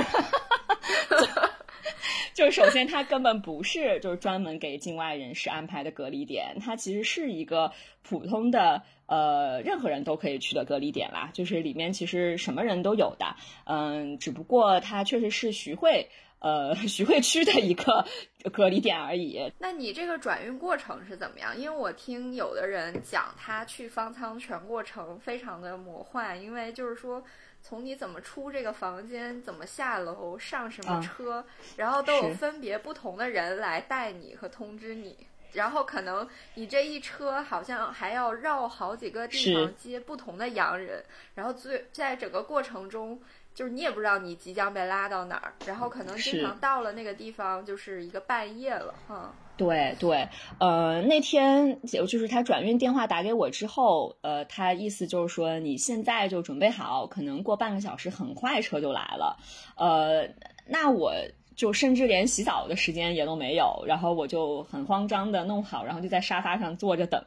[2.34, 7.70] 就首先，它根本不是就是专门给境外人士安排的隔离点，它其实是一个
[8.02, 11.30] 普通的呃任何人都可以去的隔离点啦。
[11.32, 16.10] 就是里面其实什么人都有的，嗯，只不过它确实是徐汇
[16.44, 18.06] 呃 徐汇区的一个
[18.52, 19.52] 隔离点而已。
[19.58, 21.56] 那你这个转运过程是怎么样？
[21.58, 27.24] 因为我听有的人讲，他去方舱全过程非常的魔幻，因为就是说。
[27.66, 31.42] 从你怎么出这个房间，怎么下楼，上什么车，
[31.78, 35.16] 然后都有分别不同的人来带你和通知你，
[35.50, 41.02] 然后可能你这一车好像还要绕好几个地方接不同的洋人，
[41.34, 43.18] 然后最在整个过程中，
[43.54, 49.30] 就是你也不知道你即将被拉到哪儿，然后可能经常到了那个地方就是一个半夜了，嗯。
[49.56, 50.28] 对对，
[50.58, 59.38] 呃，那天就是他转运电话打给我之后，呃，他意思就是说你现在就准备好，可能过半个小时，很快车就来了，
[59.76, 60.28] 呃，
[60.66, 61.14] 那我。
[61.56, 67.24] 就甚至连洗澡的时间也都没有，然后我就很慌张的弄好，然后就在沙发上坐着等，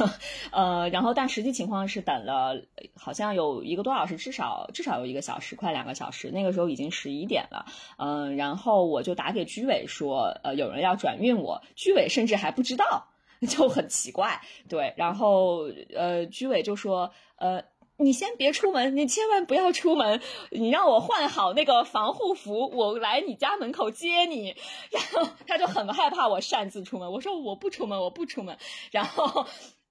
[0.52, 2.60] 呃，然后但实际情况是等了
[2.94, 6.30] 好像有一个多小时，至少至少有一个小时，快两个小时。
[6.30, 7.66] 那个时候已经十一点了，
[7.98, 13.08] 嗯，然后我就打给居委说，呃，有人要转运我，居委甚至还不知道，
[13.48, 17.62] 就很奇怪，对，然后呃，居委就说，呃。
[18.00, 20.20] 你先别出门，你千万不要出门。
[20.50, 24.56] 你让我换好那个防护服，我来你家门口接你。
[24.90, 27.12] 然后他就很害怕我擅自出门。
[27.12, 28.56] 我说我不出门，我不出门。
[28.90, 29.46] 然后，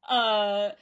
[0.08, 0.76] 呃，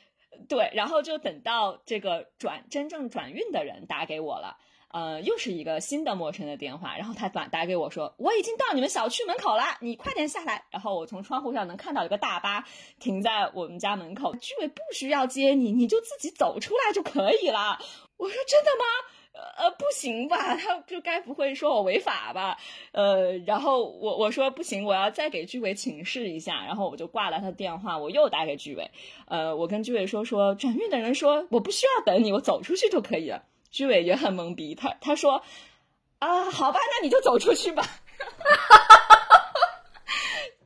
[0.47, 4.57] 对，然后就等到这个转真正转运的人打给我了。
[4.89, 10.63] 呃，又是一个新的陌生的电话，然后他打打给我说，我已经到你们小区门口了，你快点下来。
[10.71, 12.65] 然后我从窗户上能看到一个大巴
[12.99, 17.79] 停在我们家门口，居委不需要接你，你就自己走出来就可以了。
[18.17, 18.85] 我说真的吗？
[19.57, 20.55] 呃，不行吧？
[20.55, 22.57] 他就该不会说我违法吧？
[22.91, 26.65] 呃，然后我我说不行，我要再给居委请示一下。
[26.65, 28.89] 然后我就挂了他电话，我又打给居委。
[29.27, 33.43] 呃，我跟居委说说，转运的人说我不需要等你，我走出去就可以了。
[33.71, 35.43] 居委也很懵逼，他他说
[36.19, 37.83] 啊，好吧，那你就走出去吧。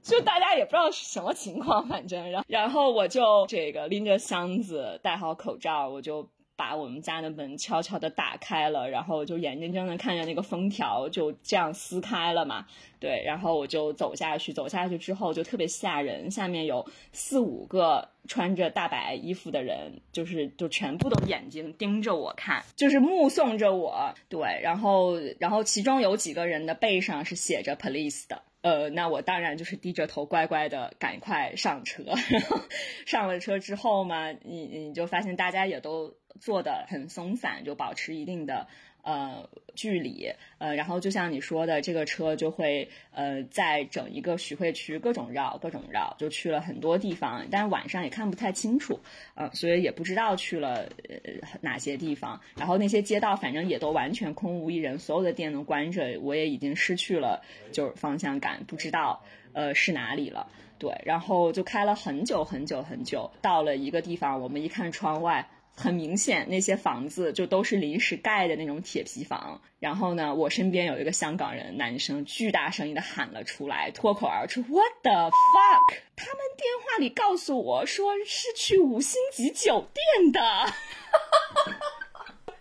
[0.04, 6.30] 就大家也不知道是什么情况，反正，然然后我就这个拎着箱子，戴好口罩，我就。
[6.62, 12.68] 把我们家的门悄悄的打开了，然后就眼睁睁的看着那个封条就这样撕开了嘛。
[13.00, 24.14] 对，然后我就走下去，走下去之后就特别吓人，下面有四五个穿着大白衣服的人，就是就全部都眼睛盯着我看，就是目送着我。
[24.30, 28.44] 对，然后然后其中有几个人的背上是写着 police 的。
[28.62, 32.04] 呃，那我当然就是低着头乖乖的赶快上车。
[32.30, 32.60] 然 后
[33.08, 38.68] 上了车之后嘛，你你就发现大家也都坐的很松散，就保持一定的。
[39.04, 49.00] 呃，距离，呃，然后就像你说的，这个车就会呃，在整一个徐汇区各种绕，各种绕，就去了很多地方，但是晚上也看不太清楚，
[49.34, 51.18] 呃，所以也不知道去了呃
[51.62, 52.40] 哪些地方。
[52.56, 59.20] 然后那些街道反正也都完全空无一人，所有的店都关着，我也已经失去了就是方向感，不知道
[59.54, 60.48] 呃是哪里了。
[60.78, 65.50] 对，然后就开了很久很久很久，到了一个地方，我们一看窗外。
[65.76, 69.62] 很明显，那些房子就都是临时盖的那种铁皮房。
[69.80, 80.40] 然后呢，我身边有一个香港人男生，巨大声音的喊了出来，脱口而出：“What the fuck！” 他们电话里告诉我说是去五星级酒店的。
[80.40, 81.81] 哈哈哈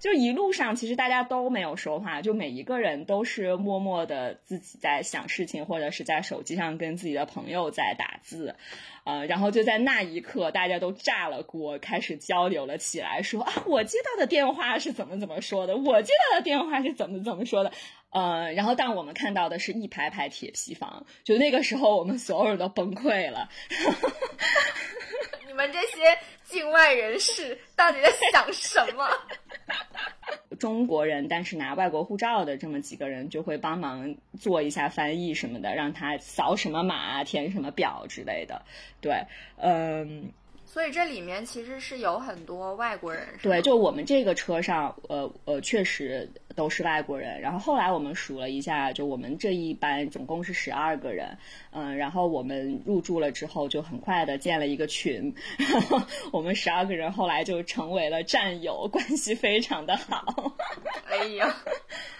[0.01, 8.57] 就一路上，其实大家都没有说话，就每一个人都是默默的自己在想事情，或者是在手机上跟自己的朋友在打字，
[9.05, 17.71] 呃，然后就在那一刻，大家都炸了锅，开始交流了起来，说啊，我接到的电话是怎么怎么说的，我接到的电话是怎么怎么说的，
[18.09, 23.51] 呃，然后但我们看到的是一排排铁皮房，就那个时候我们所有人都崩溃了。
[25.47, 26.17] 你们这些
[26.51, 29.09] 境外人士到底在想什么？
[30.59, 38.63] 中国人，但是拿外国护照的这么几个人，就会帮忙做一下翻译什么的，让他扫什么码、填什么表之类的。
[39.01, 39.25] 对，
[39.57, 40.33] 嗯。
[40.73, 47.41] 所以这里面其实是有很多外国人，对，就我们这个车上，呃呃，确实都是外国人。
[47.41, 51.37] 然后后来我们数了一下，就我们这一班总共是十二个人，
[51.73, 55.35] 嗯，然后我们入住了之后，就很快的建了一个群，
[56.31, 60.55] 我们十二个人后来就成为了战友，关系非常的好。
[61.09, 61.53] 哎呀。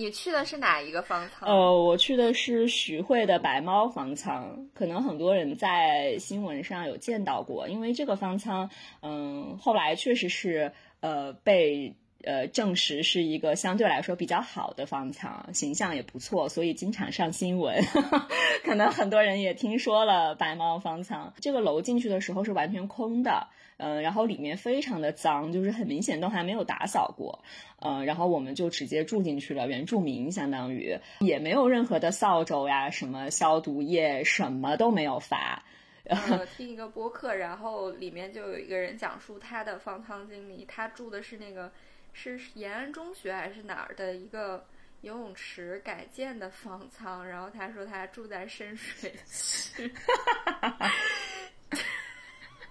[0.00, 1.46] 你去的是哪一个方舱？
[1.46, 8.70] 呃，我去的是徐汇的白猫方舱，可能很多人在新闻上有见到过，因为这个方舱，
[9.02, 11.94] 嗯，后来确实是呃被
[12.24, 17.84] 呃证实是一个相对来说比较好的方舱，形象也不错，所以经常上新闻。
[18.64, 21.34] 可能很多人也听说了白猫方舱。
[21.42, 23.48] 这个楼进去的时候是完全空的。
[23.80, 27.42] 嗯，然后里面非常的脏，就是很明显都还没有打扫过，
[27.80, 35.62] 嗯，然后我们就直接住进去了，原住民相当于也没有任何的扫帚呀，什么消毒液什么都没有发。
[36.04, 41.72] 呃， 听一个播客，然后里面就有一个人讲述他的方舱经历，他住的是那个
[42.12, 44.66] 是延安中学还是哪儿的一个
[45.02, 49.90] 游泳池改建的方舱，然后他说他住在深水区。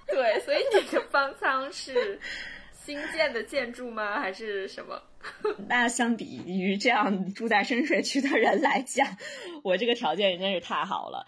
[0.13, 2.19] 对，所以你的方舱是
[2.73, 4.19] 新建的建筑吗？
[4.19, 5.01] 还是什么？
[5.67, 9.05] 那相比于这样住在深水区的人来讲，
[9.63, 11.25] 我这个条件真是太好了。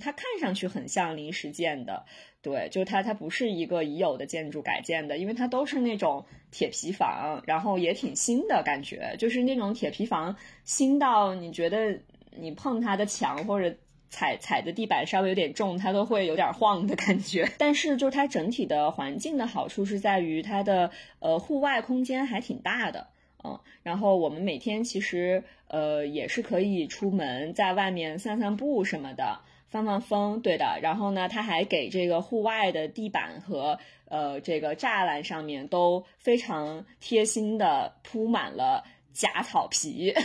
[0.00, 2.06] 它看上去很像临时建的，
[2.40, 13.76] 对，就它它不是一个已有的建筑改建的，因为它都是那种铁皮房，然后也挺新的感觉，就是那种铁皮房新到你觉得你碰它的墙或者。
[14.12, 17.50] 踩踩的地板稍微有点重，它都会有点晃的感觉。
[17.56, 23.06] 但是就是它整体的环境的好处是在于它的呃户外空间还挺大的，
[23.42, 23.58] 嗯。
[23.82, 30.78] 然后我们每天其实呃也是可以出门在外面散散步什么的，放放风，对的。
[30.82, 38.84] 然后呢，它还给这个户外的地板和呃这个栅栏上面都非常贴心的铺满了
[39.14, 40.14] 假草皮。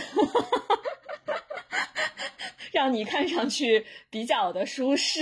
[2.72, 5.20] 让你看上去比较的舒适，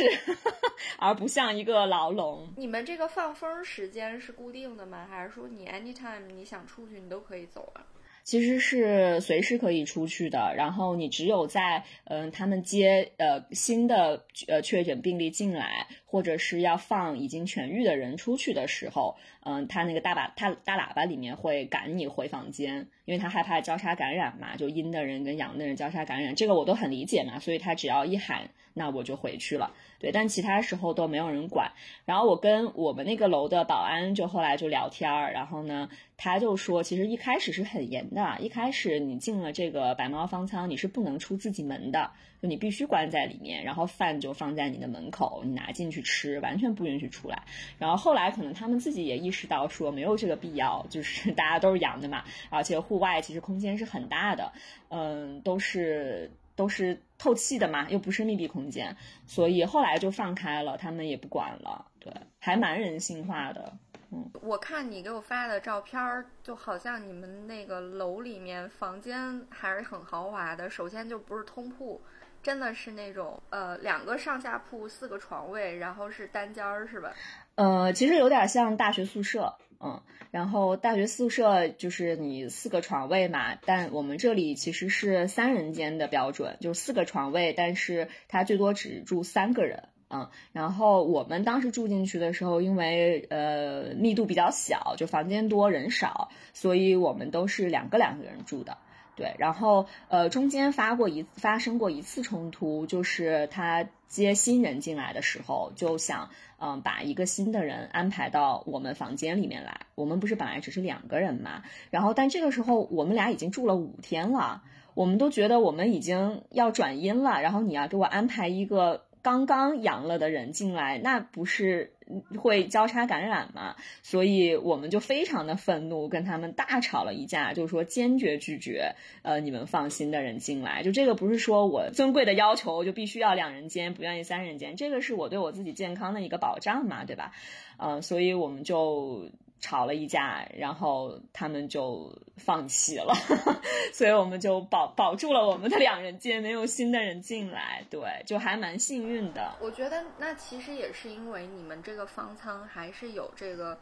[0.99, 2.53] 而不像一个牢笼。
[2.57, 5.07] 你们这个放风时间是固定的吗？
[5.09, 7.85] 还是说你 anytime 你想出去你都可以走啊？
[8.27, 29.73] 其实是随时可以出去的，然后你只有在嗯他们接呃新的呃确诊病例进来，或者是要放已经痊愈的人出去的时候，嗯，他那个大把他大喇叭里面会赶你回房间，因为他害怕交叉感染嘛，就阴的人跟阳的人交叉感染，这个我都很理解嘛，所以他只要一喊，那我就回去了。
[29.99, 31.73] 对，但其他时候都没有人管。
[32.05, 42.11] 然后我跟我们那个楼的保安就后来就聊天儿，然后呢，他就说，其实一开始是很严的，一开始你进了这个白猫方舱，你是不能出自己门的，
[42.43, 47.43] 就你必须关在里面，然后饭就放在你的门口，你拿进去吃，完全不允许出来。
[47.79, 54.53] 然后后来可能他们自己也意识到说没有这个必要，就是大家都是阳的嘛，而且户外其实空间是很大的，
[54.91, 56.31] 嗯，都是。
[56.57, 58.97] 都是透气的嘛，又不是密闭空间，
[59.27, 63.73] 所以后来就放开了，他们也不管了，对，还蛮人性化的。
[64.13, 70.71] 嗯，我看你给我发的照片儿，就好像你们那个楼里面房间还是很豪华的。
[70.71, 72.01] 首先就不是通铺，
[72.43, 77.13] 真的是那种呃两个上下铺，四个床位，然后是单间儿，是吧？
[77.57, 79.53] 呃，其实有点像大学宿舍。
[79.81, 80.01] 嗯，
[80.31, 89.89] 然后大学宿舍就是你四个床位嘛，但我们这里其实是三人间的标准，就是四个床位，但是它最多只住三个人。
[90.09, 98.79] 嗯，然后我们当时住进去的时候，因为呃密度比较小，就房间多人少，所以我们都是两个两个人住的。
[99.17, 109.81] 对，然后呃中间发过一发生过一次冲突，就是他接新人进来的时候，就想嗯把一个新的人安排到我们房间里面来。
[109.95, 114.63] 我们不是本来只是两个人嘛，然后但这个时候我们俩已经住了五天了，
[114.95, 119.07] 我们都觉得我们已经要转阴了，然后你要给我安排一个。
[119.27, 121.93] 刚刚阳了的人进来，那不是
[122.39, 123.75] 会交叉感染吗？
[124.01, 130.85] 所以我们就非常的愤怒，跟他们大吵了一架，就是说坚决拒绝，呃，你们放心的人进来。
[130.85, 137.33] 就这个不是说我尊贵的要求就必须要两人间，不愿意三人间，这个是我对我自己健康的一个保障嘛，对吧？
[137.79, 139.29] 嗯，所以我们就。
[139.59, 143.15] 吵了一架，然后他们就放弃了，
[143.93, 149.55] 所以我们就保保住了我们的两人间，没有新的人进来，对，就还蛮幸运的。
[149.61, 153.79] 我觉得那其实也是因为你们这个方舱还是有这个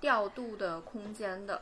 [0.00, 1.60] 调度的空间的，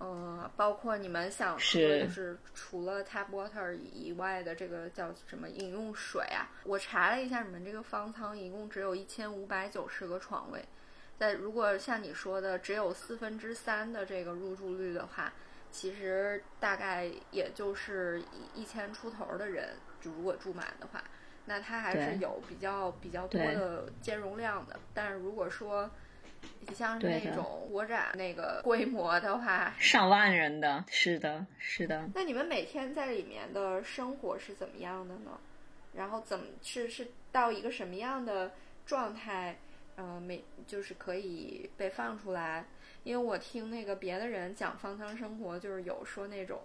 [0.00, 6.48] 嗯，包括你们想喝，就是除了 tap water 以外的这个叫什么饮用水啊？
[6.64, 10.64] 我查了一下，你们这个方舱一共只有一千五百九十个床位，
[11.18, 15.32] 在如果像你说的只有四分之三的这个入住率的话，
[15.70, 18.20] 其实大概也就是
[18.54, 21.02] 一一千出头的人，就如果住满的话，
[21.46, 24.78] 那它还是有比较比较多的兼容量的。
[24.92, 25.90] 但是如果说
[26.60, 32.08] 你像是那种国展那个规模的话， 上万人的，是的，是的。
[32.14, 35.38] 那你们每天在里面的生活是怎么样的呢？
[35.94, 38.52] 然后怎么是是到一个什么样的
[38.84, 39.56] 状态？
[39.96, 42.66] 嗯，每就是可以被放出来。
[43.02, 46.60] 因为我听那个别的人讲方舱生活，就是有说那种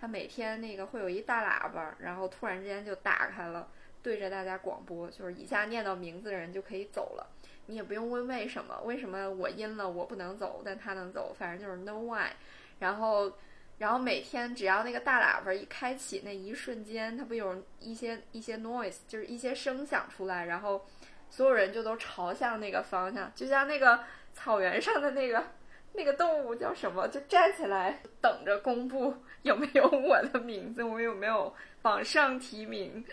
[0.00, 3.68] 他每天那个会有一大喇叭，然后突然之间就打开了，
[4.02, 7.26] 对着大家广播，就是以下念到名字的人就可以走了。
[7.66, 12.30] 你也不用问为什么，为什么我阴了我不能走，但他能走，反正就是 no why。
[12.78, 13.32] 然后，
[13.78, 20.86] 然后每天只要那个大喇叭一开启那一瞬间，它不有一些一些 noise，就是一些声响出来，然后
[21.30, 23.98] 所有人就都朝向那个方向，就像那个
[24.32, 25.42] 草原上的那个
[25.94, 33.04] 那个动物叫什么，就站起来等着公布有没有我的名字，我有没有往上提名，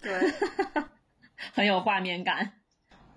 [0.00, 0.12] 对，
[1.54, 2.52] 很有画面感。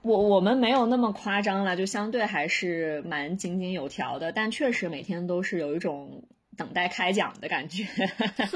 [0.01, 6.27] 我我们没有那么夸张了，就相对还是蛮井井有条的，但确实每天都是有一种。
[6.57, 7.83] 等待开奖的感觉，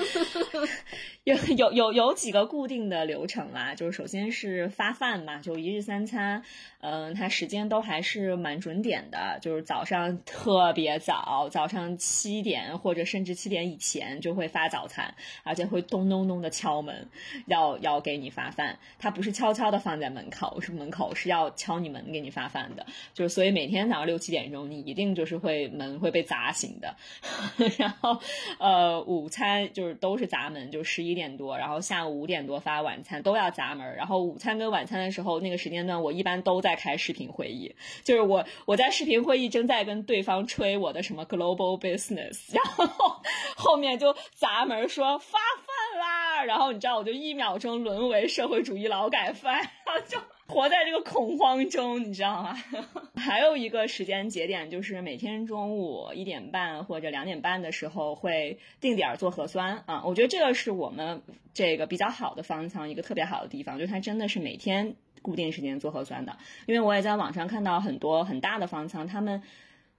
[1.30, 6.44] 有有有有几个固定的流程啦，就是首先是发饭嘛，就一日三餐，
[6.82, 15.14] 嗯，它时间都还是蛮准点的，就是早上特别早，早上七点或者甚至七点以前就会发早餐，
[15.44, 17.08] 而且会咚咚咚的敲门，
[17.46, 26.96] 要要给你发饭，它不是悄悄的放在门口，是门口是要敲你门给你发饭的，就是所以每天早上六七点钟你一定就是会门会被砸醒的。
[27.78, 28.20] 然后，
[28.58, 33.96] 呃，午餐就是都是砸门，就十一点多，然后下午五点多发晚餐都要砸门。
[33.96, 43.22] 然后午餐跟晚餐的时候，那个时间段我一般都在开视频会议，就是我我在视频会议正在跟对方吹我的什么 global business， 然后
[43.58, 50.18] 后面就砸门说发饭啦，然后你知道我就一秒钟沦为社会主义劳改犯，然 后就。
[50.50, 52.56] 活在这个恐慌中，你知道吗？
[53.16, 60.04] 还有一个时间节点，就是每天中午一点半或者两点半的时候会定点做核酸啊。
[60.06, 61.22] 我觉得这个是我们
[61.54, 66.36] 这个比较好的方舱一个特别好的地方，就是它真的是每天固定时间做核酸的。
[66.66, 69.44] 因为我也在网上看到很多很大的方舱，他们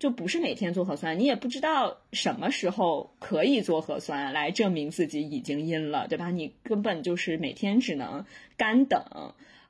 [0.00, 6.30] 就不是每天做核酸，你也不知道什么时候可以做核酸来证明自己已经阴了，对吧？
[6.30, 8.24] 你根本就是每天只能
[8.56, 9.00] 干等。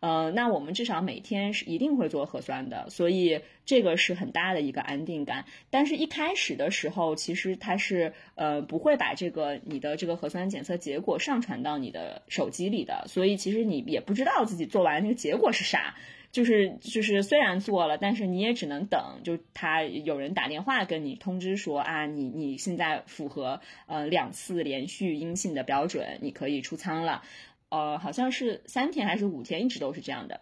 [0.01, 5.45] 呃，那我们至少每天是一定会做核酸的，所以这个是很大的一个安定感。
[5.69, 15.95] 但是，一开始的时候，其实它是呃不会把这个你的这个核酸检测结果上传到你的手机里的，所以其实你也不知道自己做完那个结果是啥。
[16.33, 27.23] 就是就是虽然做了，但是你也只能等，就他有人打电话跟你通知说啊，你你现在符合呃两次连续阴性的标准，你可以出舱了。
[27.71, 30.41] 呃，好像是三天还是五天，一直都是这样的。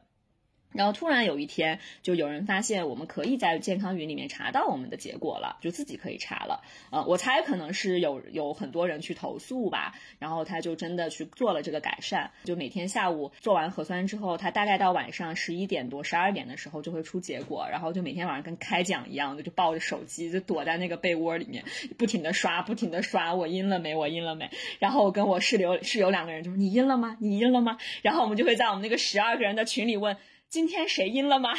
[0.73, 6.63] 然后突然有一天，就有人发现我们可以在健康云里面查到我们的结果了，就自己可以查了。
[6.91, 12.31] 呃，我猜可能是有有很多人去投诉吧，然后他就真的去做了这个改善。
[12.45, 21.65] 就每天下午做完核酸之后，他大概到晚上十一点多、十二点的时候就会出结果，然后就每天晚上跟开奖一样的，就抱着手机就躲在那个被窝里面，
[21.97, 23.97] 不停的刷，不停的刷，我阴了没？
[23.97, 24.51] 我阴了没？
[24.79, 27.17] 然后我跟我室友室友两个人就说你阴了吗？
[27.21, 27.79] 你阴了吗？
[28.03, 30.17] 然后我们就会在我们那个十二个人的群里问。
[30.49, 31.51] 今天谁阴了吗？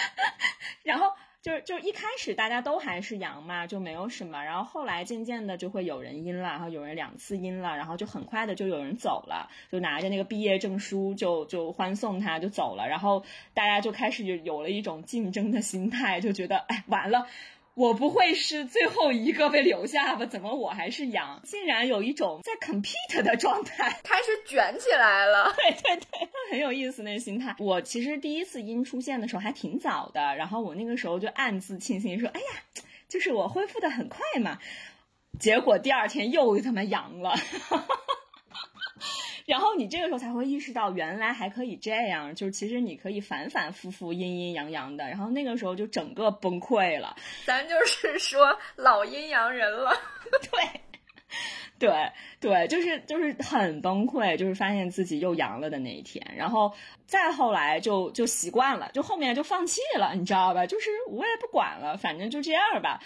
[0.82, 1.12] 然后
[1.42, 4.42] 就是就一开始大家都还是阳嘛，就没有什么。
[4.42, 12.88] 然后后来渐渐的就会有人阴了，然后有人两次阴了，然后就很快的就有人走了，就拿着那个毕业证书就就欢送他就走了。
[12.88, 17.26] 然后大家就开始有有了一种竞争的心态，就觉得哎完了。
[17.76, 20.24] 我不会是最后一个被留下吧？
[20.24, 21.42] 怎么我还是羊？
[21.44, 25.52] 竟然有一种在 compete 的状态， 开始卷起来了。
[25.60, 27.54] 对对对，很有意思那心态。
[27.58, 32.46] 我其实第一次阴出现的时候还挺早的，然后我那个时候就暗自庆幸说：“哎呀，
[33.10, 34.58] 就是我恢复的很快嘛。”
[35.38, 37.34] 结果第二天又他妈阳了。
[39.46, 45.04] 然后你这个时候才会意识到，原来还可以这样，就是其实你可以反反复复阴阴阳阳的。
[45.06, 49.92] 然后那个时候就整个崩溃了，咱就是说老阴阳人了。
[50.50, 50.80] 对，
[51.78, 56.34] 对，对，就是就是很崩溃，就是发现自己又阳了的那一天。
[56.36, 56.74] 然后
[57.06, 60.66] 再后来就就习惯了，就后面就放弃了，你知道吧？
[60.66, 63.00] 就是我也不管了，反正就这样吧。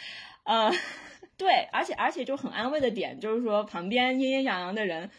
[0.44, 0.72] 呃，
[1.36, 5.10] 对，而且而且就很安慰的点就是说，旁边阴阴阳阳的人。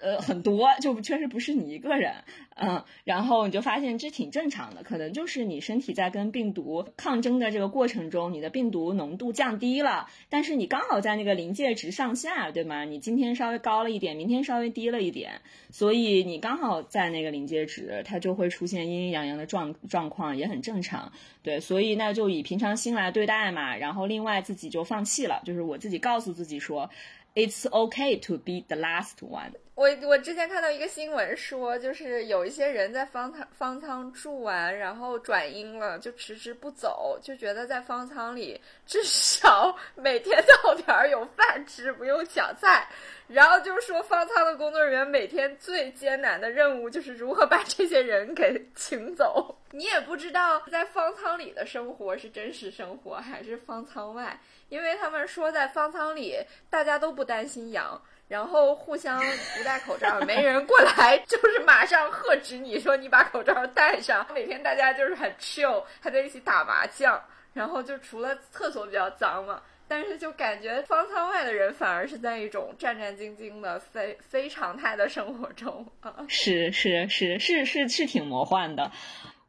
[0.00, 2.12] 呃，很多就确实不是你一个人，
[2.56, 12.84] 嗯，然后你就发现这挺正常的，可能就是你身体在跟病毒抗争的这个过程中，你的病毒浓度降低了，但是你刚好在那个临界值上下，对吗？
[12.84, 15.40] 你今天稍微高了一点，明天稍微低了一点，
[15.70, 21.12] 所以你刚好在那个临界值，它就会出现阴阴阳阳的状状况，也很正常，
[21.42, 26.90] 对，所以那就以平常心来对待嘛，然后另外自己就放弃了，就是我自己告诉自己说
[27.34, 29.52] ，It's OK to be the last one。
[29.74, 42.86] 我我之前看到一个新闻说，就是有一些人在方舱方舱住完，然后转阴了，就迟迟不走，就觉得在方舱里至少 每天到点儿有饭吃，不用抢菜。
[43.28, 49.58] 然后就说，方舱的工作人员每天最艰难的任务就是如何把这些人给请走。
[49.70, 56.36] 你也不知道在方舱里的生活是真实生活还是方舱外，因为他们说在方舱里
[56.68, 57.98] 大家都不担心阳。
[58.32, 64.26] 然后互相不戴口罩，没人过来，就是马上喝止你说你把口罩戴上。
[64.32, 67.22] 每天大家就是很 chill，还在一起打麻将。
[67.52, 76.24] 然后就除了厕所比较脏嘛，但是就感觉方舱外的人反而是在一种战战兢兢的非非常态的生活中啊。
[76.26, 78.90] 是是是是是是挺魔幻的。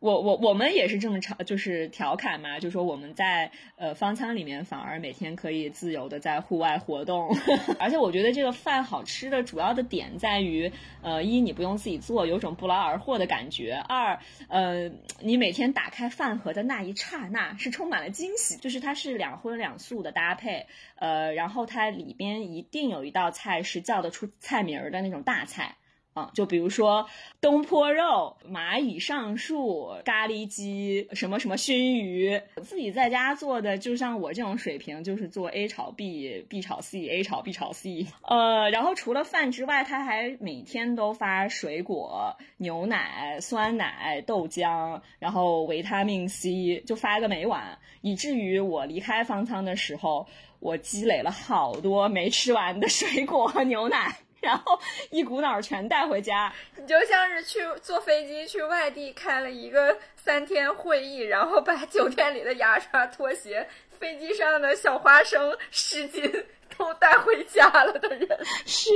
[0.03, 7.33] 我我我们也是这么调，就是调侃嘛，就说我们在呃方舱里面反而每天可以自由的在户外活动，
[7.79, 10.69] 而且我觉得这个饭好吃的主要的点在于，
[11.01, 14.91] 呃一你不用自己做，有种不劳而获的感觉；二呃
[15.21, 25.77] 你每天打开饭盒的那一刹那是充满了惊喜，就是它是两荤两素的搭配，呃然后它里边一定有一道菜是叫得出菜名儿的那种大菜。
[26.13, 27.07] 啊，就比如说
[27.41, 38.05] 东坡肉、蚂蚁上树、咖喱鸡、什么什么熏鱼，自己在家做的，就像我这种水平，就是做 A 炒 B，B 炒 C，A 炒 B 炒 C。
[38.21, 50.27] 呃，然后除了饭之外，他还每天都发水果、牛奶、酸奶、豆浆，然后维他命 C，就发个没完，以至于我离开方舱的时候，
[50.59, 54.15] 我积累了好多没吃完的水果和牛奶。
[54.43, 54.77] 然后
[55.09, 66.43] 一股脑全带回家， 你就像是去坐飞机去外地开了一个三天会议，然后把 酒店里的牙刷、拖鞋、飞机上的小花生、湿巾
[66.77, 68.27] 都带回家了的人。
[68.65, 68.89] 是，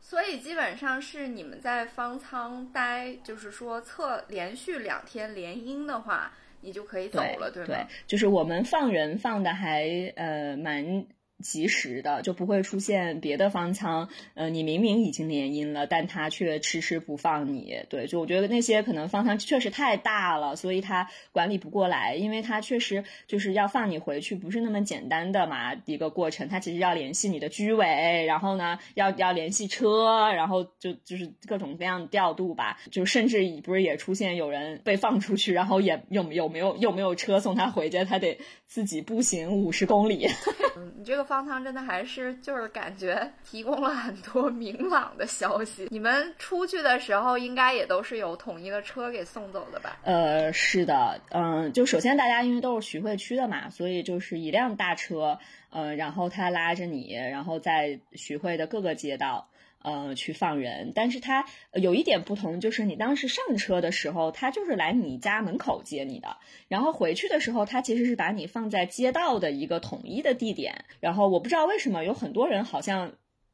[0.00, 6.32] 所以基本上是你们在方舱待，就是说测连续两天连阴的话，
[6.62, 7.68] 你就可以走了，对吗？
[7.68, 9.86] 对，就是我们放人放的还
[10.16, 11.06] 呃蛮。
[11.40, 17.76] 及时的就不会出现别的方舱，呃，你明明已经联姻了，但他却迟迟不放你。
[17.88, 26.48] 对，就我觉得那些可能方舱确实太大了，所以他管理不过来，因为他确实就是要放你回去，不是那么简单的嘛一个过程。
[26.48, 32.78] 他其实要联系你的居委，然后呢，要要联系车，然后就就是各种各样的调度吧。
[32.90, 40.26] 就甚至不是也出现有人被放出去，然后也有有没有有没有车送他回家，他得自己步行五十公里。
[40.76, 41.27] 嗯，你这个。
[41.28, 45.86] 方舱真的还是就是感觉提供了很多明朗的消息。
[45.90, 49.98] 你们出去的时候应该也都是有统一的车给送走的吧？
[50.02, 55.38] 呃，是的，嗯，就首先大家因为都是徐汇区的嘛，所以就是一辆大车，
[55.70, 59.46] 嗯，然后他拉着你，然后在徐汇的各个街道。
[59.82, 66.36] 呃，去放人，但是他有一点不同，就是你当时上车的时候，他就是来你家门口接你的，
[66.68, 70.84] 然后回去的时候，他其实是把你放在街道的一个统一的地点。
[71.00, 73.12] 然后我不知道为什么有很多人好像。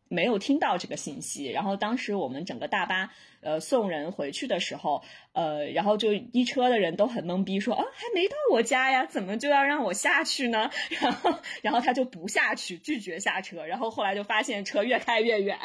[0.08, 5.02] 没有听到这个信息，然后当时我们整个大巴呃送人回去的时候，
[5.32, 10.70] 呃，然后就一车的人都很懵逼，说啊还没到我家呀，怎么就要让我下去呢？
[11.00, 15.58] 然后然后他就不下去，拒绝下车，然后后来就发现车越开越远，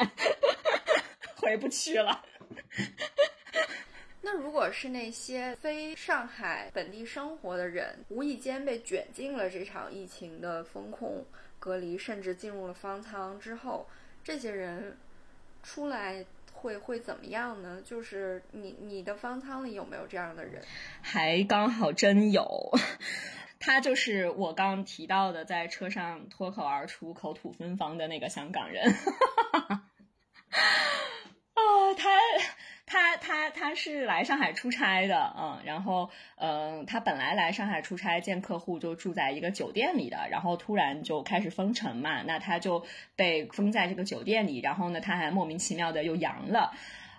[1.36, 2.24] 回不去了。
[4.22, 11.24] 那如果是那些非上海本地生活的人，无意间被卷进了这场疫情的风控
[11.58, 13.86] 隔离，甚至进入了方舱之后。
[14.22, 14.96] 这些人
[15.62, 17.80] 出来会会怎么样呢？
[17.84, 20.62] 就是你你的方舱里有没有这样的人？
[21.00, 22.70] 还刚好真有，
[23.58, 28.94] 他就是我刚提到的，在车上脱口而出、口吐芬芳的那个香港人。
[31.54, 32.10] 哦， 他。
[32.90, 42.84] 他他他是来上海出差的，嗯，然后嗯，他本来来上海出差见客户就住在一个酒店里的，然后突然就开始封城嘛，那他就
[43.14, 46.72] 被封在这个酒店里，然后呢，他还莫名其妙的又阳了，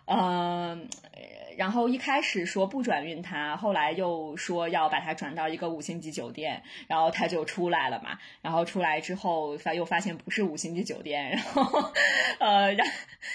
[0.08, 0.90] 嗯。
[1.62, 8.18] 然后一开始说不转运他，后来又说要把他转到一个五星级酒店，然后他就出来了嘛。
[8.42, 11.94] 然后出来之后发又发现不是五星级酒店，然后
[12.40, 12.88] 呃，然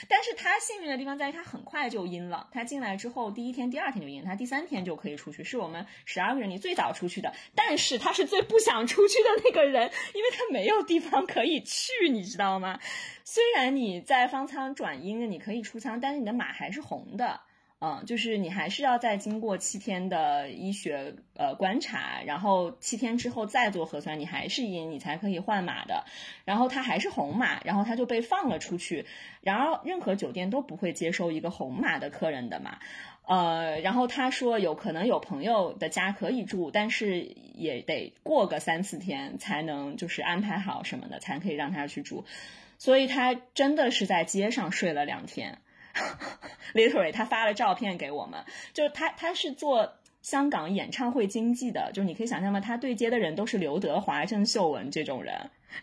[0.09, 2.49] 但是他幸运的地方在于他很快就阴了。
[2.51, 7.33] 他进来之后第一天、第二天就阴，他第三天就可以出去，是我们十二个人里最早出去的。
[7.55, 12.81] 但是他是最不想出去的那个人，因为他没有地方可以去，你知道吗？
[13.22, 17.41] 虽然你在方舱转阴，你可以出舱，但是你的码还是红的，
[17.79, 26.05] 嗯，就是你还是要再经过七天的医学呃观察，然后七天之后再做核酸，你还是阴，你才可以换码的。
[26.47, 29.05] 然后他还是红码，然后他就被放了出去。
[29.43, 32.79] 然而任何酒店都不会接收一个红码的客人的嘛，
[33.27, 42.24] 呃，然后他说有可能有朋友的家可以住，但是也得过个三四天才能就是安排好什么的，才可以让他去住。
[42.79, 45.59] 所以他真的是在街上睡了两天
[46.74, 52.61] literally，他发了照片给我们，就是他他是做香港演唱会经济的，就是你可以想象吗？
[52.61, 55.51] 他对接的人都是刘德华、郑秀文这种人，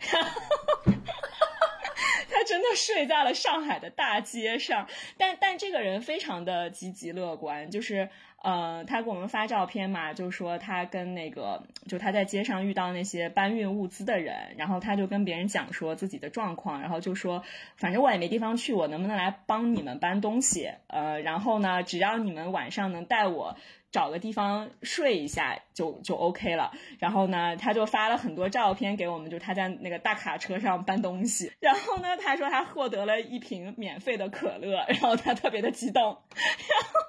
[2.30, 4.88] 他真的睡在了上海的大街上，
[5.18, 8.08] 但但这个人非常的积极乐观，就是。
[8.44, 17.42] 呃，他给我们发照片嘛，就说他跟那个，就他在街上遇到那些搬运物资的人，然后他就跟别人讲说自己的状况，然后就说，
[17.76, 20.70] 反正我也没地方去，我能不能来帮你们搬东西？
[20.88, 23.56] 呃，然后呢，只要你们晚上能带我
[23.90, 26.72] 找个地方睡一下，就就 OK 了。
[26.98, 31.50] 然后呢，他就发了很多照片给我们，就他在那个大卡车上搬东西。
[31.60, 36.02] 然后呢，他说他获得了一瓶免费的可乐，然后他特别的激动，
[36.36, 37.00] 然后。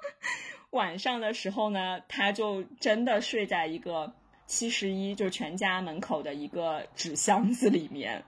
[0.70, 4.12] 晚上的时候呢，他就真的睡在一个
[4.46, 8.22] 七十一，就是全家门口的一个纸箱子里面。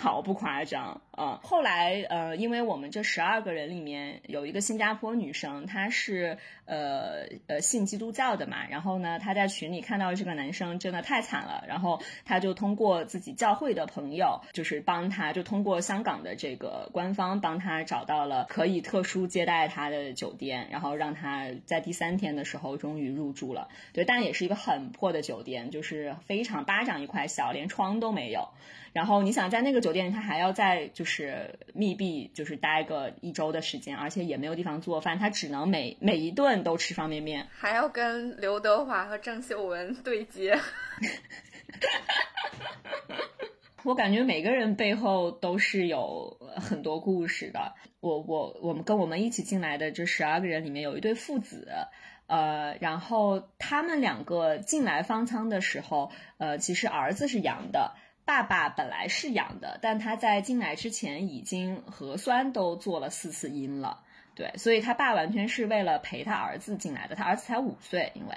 [0.00, 1.40] 毫不夸张啊！
[1.42, 23.68] 后来呃，因为我们这十二个人里面有一个新加坡女生，她是呃呃信基督教的嘛，然后呢，她在群里看到这个男生真的太惨了，然后她就通过自己教会的朋友，就是帮他，就通过香港的这个官方帮他找到了可以特殊接待他的酒店，然后让他在第三天的时候终于入住了。
[23.92, 28.48] 对，但也是一个很破的酒店，就是非常巴掌一块小，连窗都没有。
[28.92, 40.58] 然后你想在那个酒店，他还要在就是密闭，就是待个一周的时间，而且也没有地方做饭，他只能每每一顿都吃方便面，还要跟刘德华和郑秀文对接。
[43.84, 47.74] 我感觉每个人背后都是有很多故事的。
[48.00, 51.66] 我我我们跟我们一起进来的这十二个人里面有一对父子，
[52.26, 57.94] 呃，然后他们两个进来方舱的时候，呃，其实儿子是阳的。
[58.30, 64.04] 爸爸本来是阳的，但他在进来之前已经核酸都做了四次阴了。
[64.40, 68.34] 对，所以他爸完全是为了陪他儿子进来的，他儿子才五岁，因为，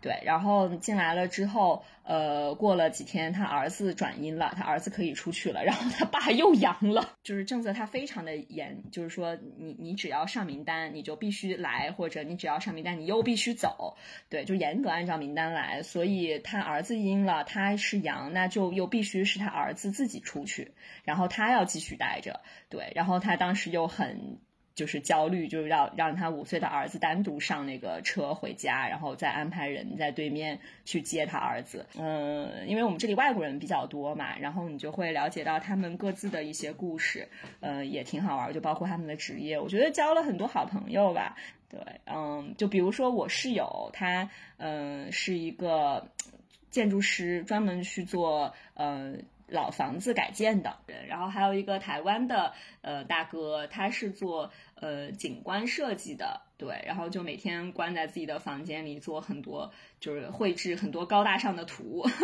[0.00, 13.96] 对，然后进来了之后，呃，过了几天，他儿子转阴了，他儿子可以出去了，然后他爸又阳了， 就是政策他非常的严，就是说你你只要上名单，你就必须来，或者你只要上名单，你又必须走，
[14.28, 20.72] 对，就严格按照名单来，所以他儿子阴了，他是阳，那就又必须是他儿子自己出去，
[21.04, 24.40] 然后他要继续待着，对，然后他当时又很。
[24.74, 31.86] 就是焦虑，就是要让他五岁的儿子单独上那个车回家，然后再安排人在对面去接他儿子。
[31.96, 37.28] 嗯，因为我们这里外国人比较多嘛，然后你就会了解到他们各自的一些故事，
[37.60, 41.36] 嗯，也挺好玩，就包括他们的职业，我觉得交了很多好朋友吧。
[41.68, 46.08] 对，嗯，就比如说我室友，他嗯是一个
[46.70, 49.22] 建筑师，专门去做嗯。
[49.46, 62.04] 老房子改建的人，然后还有一个台湾的呃大哥，他是做呃景观设计的，对，然后就每天关在自己的房间里做很多，就是绘制很多高大上的图。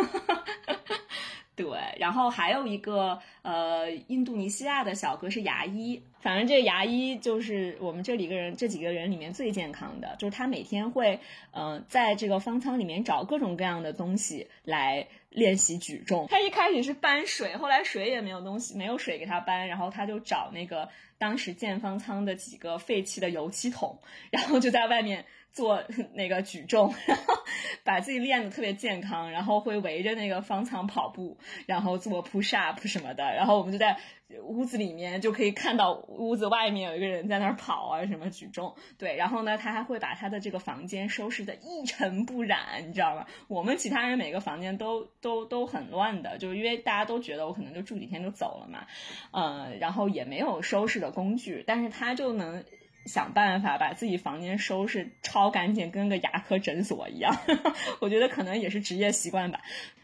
[1.60, 11.20] 对，然后还有一个呃，印度尼西亚的小哥是牙医，反正这牙医就是我们这里个人这几个人里面最健康的，就是他每天会
[11.52, 16.26] 嗯，在这个方舱里面找各种各样的东西来练习举重。
[16.30, 20.88] 他一开始是搬水，后来水也没有东西，没有水给他搬，然后他就找那个
[21.18, 23.98] 当时建方舱的几个废弃的油漆桶，
[24.30, 25.26] 然后就在外面。
[25.52, 25.82] 做
[26.14, 27.34] 那个举重，然后
[27.84, 33.98] 把自己练得特别健康，然后会围着那个方舱跑步，然后做 push up 什么的，然后我们就在
[34.44, 43.26] 屋子里面就可以看到屋子外面有一个人在那儿跑啊，什么举重，对，然后呢，他还会把他的这个房间收拾的一尘不染，你知道吗？
[43.48, 48.86] 我们其他人每个房间都都都很乱的，就是因为大家都觉得我可能就住几天就走了嘛，
[49.32, 52.64] 嗯，然后也没有收拾的工具，但是他就能。
[53.06, 57.36] 想办法把自己房间收拾超干净，跟个牙科诊所一样。
[58.00, 59.60] 我觉得可能也是职业习惯吧。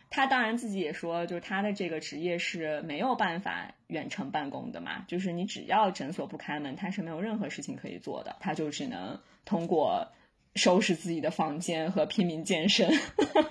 [0.09, 10.13] 他当然自己也说，就是他的这个职业是没有办法远程办公的嘛，就是你只要诊所不开门，他是没有任何事情可以做的，他就只能通过
[10.55, 12.91] 收拾自己的房间和拼命健身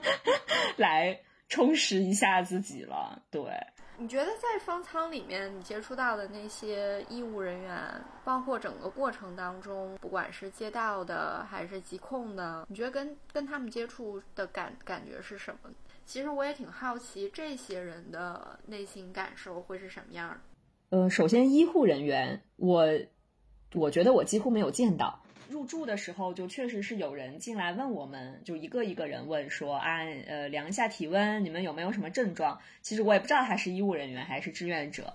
[0.78, 1.20] 来
[1.50, 3.22] 充实一下自己了。
[3.30, 3.42] 对。
[3.98, 7.80] 你觉得在方舱里面，你接触到的那些医务人员，
[8.24, 15.70] 包括整个过程当中，不管是街道的还是疾控的，你觉得跟跟他们接触的感感觉是什么？
[16.06, 20.98] 其实我也挺好奇，这些人的内心感受会是什么样的？
[20.98, 22.88] 呃，首先医护人员，我
[23.74, 25.20] 我觉得我几乎没有见到。
[25.50, 32.60] 入住的时候，就确实是有人进来问我们，就一个一个人问说啊，呃，量一下体温，你们有没有什么症状？
[32.82, 35.14] 其实我也不知道他是医务人员还是志愿者。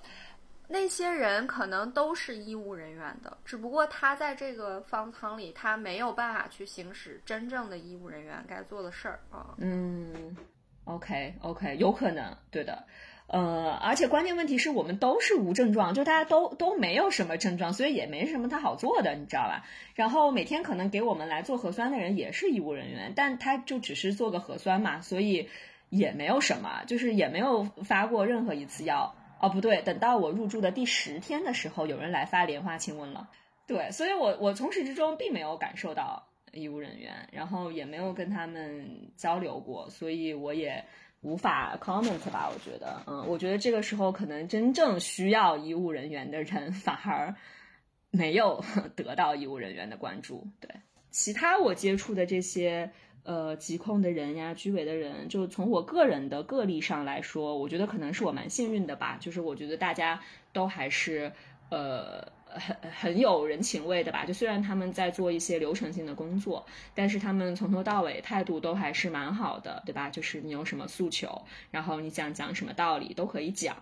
[0.73, 9.55] 那些人可能都是医务人员的，只不过他在这个方舱里，他没有办法去行使真正的医务人员该做的事儿啊。
[9.59, 10.37] 嗯
[10.85, 12.85] ，OK OK，有可能，对的。
[13.33, 19.65] 呃，而且关键问题是我们都是无症状，就大家都都没有什么症状，所以也没什么他好做的，你知道吧？
[19.95, 25.49] 然后每天可能给我们来做核酸的人也是医务人员，但他就只是做个核酸嘛，所以
[25.91, 29.15] 也没有什么，就是也没有发过任何一次药。
[29.39, 33.31] 哦，不对，等到我入住的第十天的时候，有人来发莲花清瘟了。
[33.69, 40.85] 对，所以我我从始至终并没有感受到医务人员，然后也没有跟他们交流过，所以我也。
[41.23, 42.51] 无法 comment 吧？
[42.53, 47.35] 我觉得，嗯，我觉得这个时候可能真正需要医务人员的人反而
[48.11, 48.65] 没有
[48.97, 50.47] 得到医务人员的关注。
[50.61, 50.71] 对，
[51.11, 52.91] 其他我接触的这些
[53.23, 59.19] 呃疾控的人呀、居委的人，就从我个人的个例上来说，我觉得可能是我蛮幸运的吧。
[59.21, 60.21] 就是我觉得大家
[60.53, 61.33] 都还是
[61.71, 62.33] 呃。
[62.55, 64.25] 很很有人情味的吧？
[64.25, 70.11] 就虽然他们在做一些流程性的工作，但是他们从头到尾态度都还是蛮好的，对吧？
[70.11, 71.41] 就是你有什么诉求，
[71.71, 73.77] 然后你想讲什么道理都可以讲，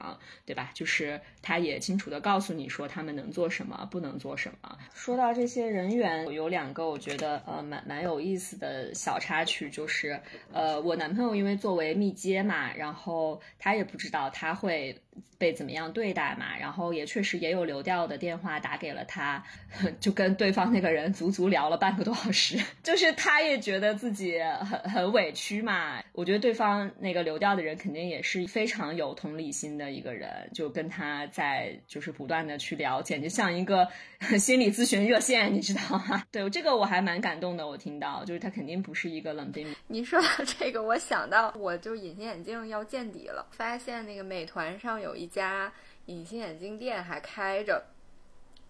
[0.45, 0.71] 对吧？
[0.75, 4.79] 就是他也清楚的告诉你说他们能做什么，不能做什么。
[4.95, 10.21] 说到这些人员，有两个我觉得呃蛮蛮有意思的小插曲，就是
[10.53, 14.97] 呃我男朋友因为作为密接嘛，然后他也不知道他会。
[15.39, 16.57] 被怎么样对待嘛？
[16.59, 19.43] 然后也确实也有流调的电话打给了他，
[20.01, 22.59] 就跟对方那个人足足聊了半个多小时。
[22.83, 26.03] 就是他也觉得自己很很委屈嘛。
[26.13, 33.89] 我觉得对方那个流调的人肯定也是非常有同理心的一个人，就跟他在就是不断的去聊，简直像一个
[34.41, 36.25] 心理咨询热线，你知道吗？
[36.33, 37.67] 对，这个我还蛮感动的。
[37.69, 39.77] 我听到就是他肯定不是一个冷冰冰。
[39.87, 45.08] 你说到这个，我想到我就隐形眼镜要见底了，发现那个美团上有。
[45.09, 45.73] 有一家
[46.05, 47.83] 隐形眼镜店还开着，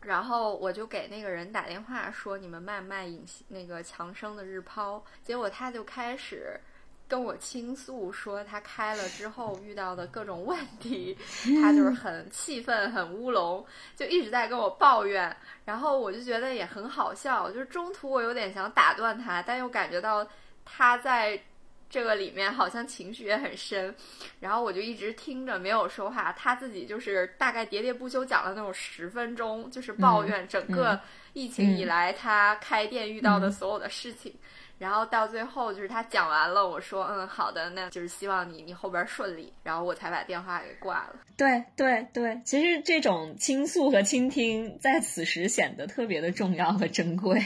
[0.02, 6.60] 然后我就给那个人打电话说：“你们卖不卖隐形那个强生的日抛？”结果他就开始
[7.08, 11.18] 跟我倾诉，说他开了之后遇到的各种问题，
[11.60, 13.66] 他就是很气愤、很乌龙，
[13.96, 15.36] 就一直在跟我抱怨。
[15.64, 20.24] 然后我就觉得也很好笑，就是中途我有点想打断他，但又感觉到
[20.64, 21.42] 他在。
[21.90, 23.94] 这个里面好像情绪也很深，
[24.40, 26.30] 然后我就一直听着没有说话。
[26.32, 31.00] 他自己就是大概喋喋不休讲了那种十分钟，就是抱怨整个
[31.32, 34.34] 疫情以来他开店遇到的所有的事情。
[34.76, 39.52] 然后到最后就是他讲完了，我说嗯好的，那就是希望你你后边顺利。
[39.64, 41.16] 然后我才把电话给挂了。
[41.36, 47.42] 对对对，其实这种倾诉和倾听在此时显得特别的重要和珍贵。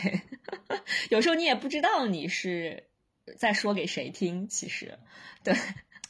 [1.11, 2.83] 有时候你也不知道你是。
[3.37, 4.49] 在说给谁听？
[4.49, 4.99] 其实，
[5.43, 5.55] 对。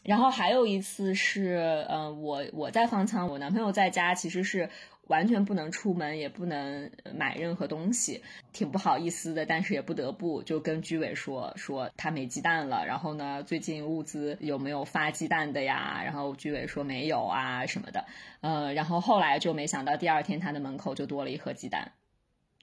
[0.03, 4.69] 然后还有一次是，嗯，我我在方舱，我男朋友在家，其实是
[5.07, 8.21] 完全不能出门，也不能买任何东西，
[8.53, 9.47] 挺不好意思的。
[9.47, 12.85] 但是也不得不就跟居委说说他没鸡蛋了。
[12.85, 16.03] 然后呢，最近物资有没有发鸡蛋的呀？
[16.05, 18.05] 然后居委说没有啊什么的。
[18.41, 21.93] 呃，然后后来就没想到第二天他的门口就多了一盒鸡蛋。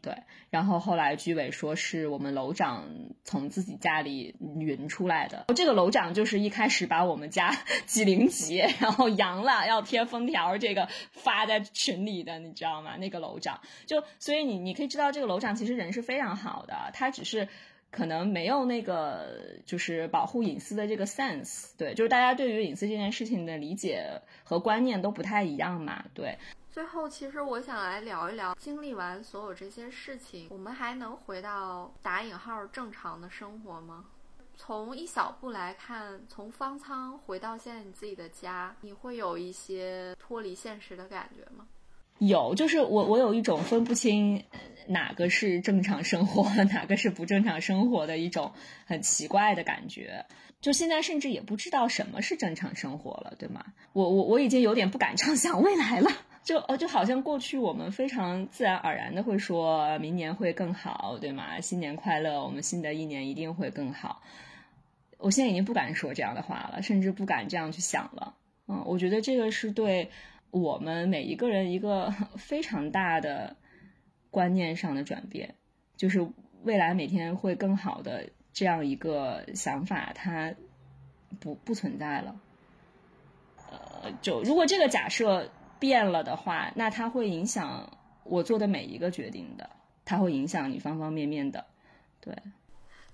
[0.01, 0.15] 对，
[0.49, 2.87] 然后后来居委说是我们楼长
[3.25, 5.45] 从自己家里匀出来的。
[5.53, 7.53] 这个楼长就是一开始把我们家
[7.85, 12.95] 几零几，然后阳了要贴封条，这个发在群里的，你知道吗？
[12.95, 17.49] 那个楼长就，所以你你可以知道这个楼长其实人是非常好的，他只是
[17.91, 21.71] 可能没有那个就是保护隐私的这个 sense。
[21.77, 26.05] 对，就是大家对于隐私这件事情的理解和观念都不太一样嘛。
[26.13, 26.37] 对。
[26.71, 34.05] 最后，其实我想来聊一聊，经历完所有这些事情，我们还能回到打引号正常的生活吗？
[34.55, 41.65] 从一小步来看，从方舱回到现在你自己的家，你会有一些脱离现实的感觉吗？
[42.19, 44.43] 有，就是我我有一种分不清
[44.87, 48.53] 哪个是正常生活， 哪个是不正常生活的一种
[48.85, 50.25] 很奇怪的感觉。
[50.61, 53.63] 就现在甚至也不知道什么是正常生活了，对吗？
[53.93, 56.11] 我我我已经有点不敢畅想未来了。
[56.43, 61.59] 就呃就好像过去我们非常自然而然的会说明年会更好，对吗？
[61.61, 64.21] 新年快乐，我们新的一年一定会更好。
[65.17, 68.35] 我现在已经不敢说这样的话了，甚至不敢这样去想了。
[68.67, 70.09] 嗯，我觉得这个是对
[70.49, 73.55] 我们每一个人一个 非常大的
[74.31, 75.55] 观念上的转变，
[75.97, 76.25] 就是
[76.63, 80.53] 未来每天会更好的这样一个想法，它
[81.39, 82.39] 不不存在了。
[83.71, 87.89] 呃，就如果这个假设变了的话，那它会影响
[88.23, 89.69] 我做的每一个决定的，
[90.03, 91.65] 它会影响你方方面面的，
[92.19, 92.35] 对。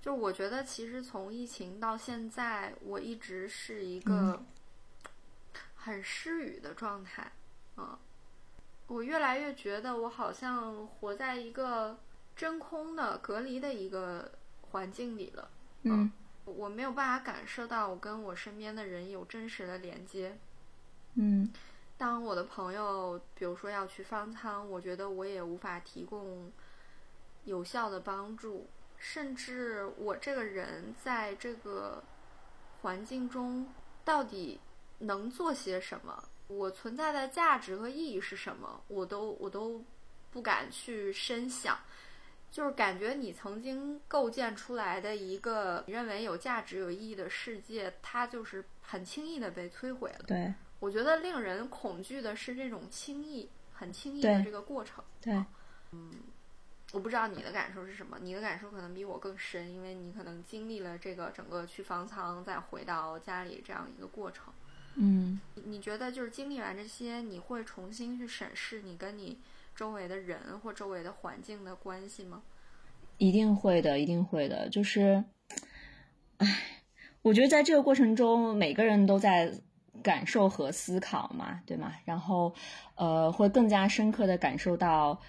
[0.02, 4.40] 就我觉得，其实从疫情到现在，我一直是一个
[5.74, 7.32] 很失语的状态。
[7.76, 7.98] 嗯，
[8.86, 11.98] 我越来越觉得我好像活在一个
[12.36, 14.30] 真空的、隔离的一个
[14.70, 15.50] 环境里了。
[15.82, 16.12] 嗯，
[16.44, 20.38] 我没有办法感受到我跟我身边的人有真实的连接。
[21.14, 21.50] 嗯，
[21.98, 26.52] 当我的朋友比如说要去方舱，我觉得我也无法提供
[27.44, 28.66] 有效的帮助。
[28.98, 32.02] 甚至我这个人在这个
[32.80, 33.66] 环境中
[34.04, 34.58] 到底
[34.98, 36.24] 能做些什么？
[36.48, 38.80] 我存在的价值和意义是什么？
[38.88, 39.84] 我都我都
[40.30, 41.78] 不敢去深想。
[42.50, 50.24] 就是感觉你曾经构建出来的一个你认为有价值、有意义的世界，它就是很轻易的被摧毁了。
[50.26, 55.02] 对，我觉得令人恐惧的是这种轻易、很轻易的这个过程。
[55.20, 55.34] 对，
[55.92, 56.12] 嗯。
[56.92, 64.54] 我不知道你的感受是什么，你的感受可能比我更深，因为你可能经历了这个整个去方舱再回到家里这样一个过程。
[64.94, 69.36] 嗯，你觉得就是经历完这些，你会重新去审视你跟你
[69.74, 72.40] 周围的人或周围的环境的关系吗？
[73.18, 74.68] 一定会的，一定会的。
[74.68, 75.24] 就是，
[76.36, 76.84] 唉，
[77.22, 79.52] 我觉得在这个过程中，每个人都在
[80.02, 81.92] 感受和思考嘛，对吗？
[82.04, 82.54] 然后，
[82.94, 85.20] 呃，会更加深刻的感受到。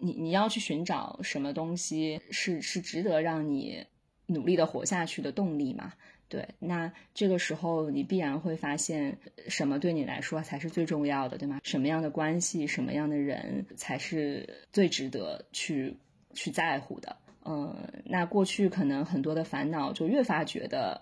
[0.00, 3.84] 你你要去寻找什么东西是是值得让你
[4.26, 5.92] 努力的活下去的动力嘛？
[6.28, 9.18] 对，那这个时候你必然会发现
[9.48, 11.58] 什么对你来说才是最重要的，对吗？
[11.64, 15.96] 什么样的关系，什么样的人才是最值得去
[16.32, 17.16] 去在乎的？
[17.44, 17.74] 嗯，
[18.04, 21.00] 那过去可能很多的烦恼就越发觉得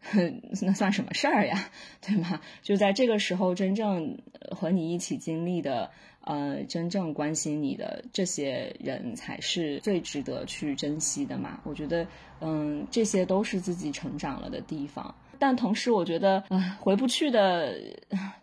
[0.62, 1.70] 那算什么事儿呀，
[2.00, 2.40] 对吗？
[2.62, 4.18] 就在这个时候，真正
[4.50, 5.90] 和你一起经历的。
[6.20, 11.58] 呃，真正关心你的这些人才是最值得去珍惜的嘛？
[11.64, 12.06] 我觉得，
[12.42, 15.14] 嗯，这些都是自己成长了的地方。
[15.38, 17.80] 但同时，我觉得，啊，回不去的，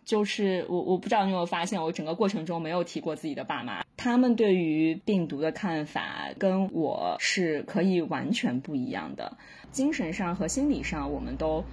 [0.03, 9.37] 就是我，我不知道你有没有发现，我整个过程中没有提过自己的爸妈，他们对于病毒的看法跟我是可以完全不一样的，
[9.75, 11.63] 精神上和心理上，我们都。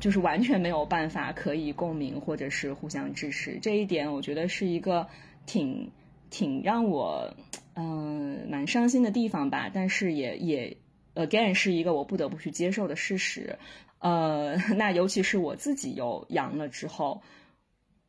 [0.00, 5.06] 就是完全没有办法可以共鸣或者是互相支持，这一点我觉得是一个
[5.46, 5.90] 挺
[6.28, 7.32] 挺让我
[7.74, 9.70] 嗯蛮伤心的地方吧。
[9.72, 10.76] 但是也也
[11.14, 13.56] again 是一个我不得不去接受的事实。
[13.98, 17.22] 呃， 那尤其是我自己有阳了之后，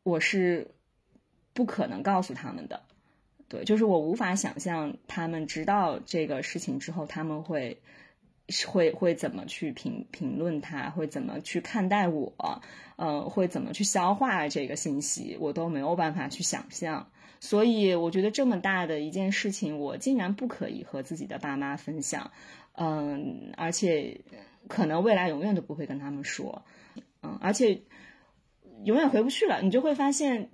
[0.02, 0.72] 我是
[1.54, 2.82] 不可能告诉他们的。
[3.48, 7.80] 对，就是我无法想象他们知道这个事情之后他们会。
[8.66, 12.32] 会会怎么去评评论他，会怎么去看待我，
[12.96, 17.10] 呃，会怎么去消化这个信息，我都没有办法去想象。
[17.40, 22.30] 所以我觉得这么大的一件事情，我竟然不可以和自己的爸妈分享，
[22.72, 24.20] 嗯，而且
[24.68, 26.64] 可能未来永远都不会跟他们说，
[27.22, 27.82] 嗯，而且
[28.84, 29.60] 永远回不去了。
[29.60, 30.48] 你就会发现，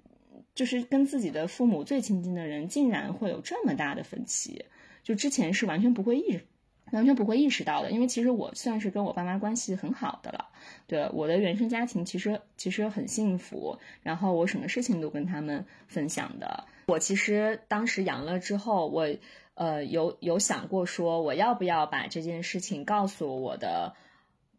[0.54, 4.64] 就是跟自己的父母最亲近的人，竟然会有这么大的分歧，
[5.04, 6.46] 就之前是完全不会意识。
[6.92, 10.48] 完全不会意识到的，因为其实我算是跟我爸妈关系很好的了。
[10.86, 13.78] 对我的原生家庭，其实其实很幸福。
[14.02, 16.64] 然后我什么事情都跟他们分享的。
[16.86, 19.08] 我其实当时阳了之后，我
[19.54, 23.94] 呃有有想过说，我要不要把这件事情告诉我的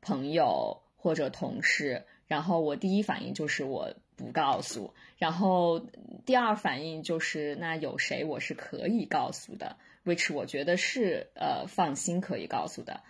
[0.01, 2.03] 朋友或者同事？
[2.27, 4.93] 然后我第一反应就是我不告诉。
[5.17, 5.85] 然后
[6.25, 13.01] 第二反应就是，那有谁我是可以告诉的？which 我觉得是呃放心可以告诉的，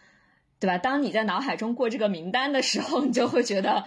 [0.59, 0.77] 对吧？
[0.77, 3.85] 当你在脑海中过这个名单的时候，你就会觉得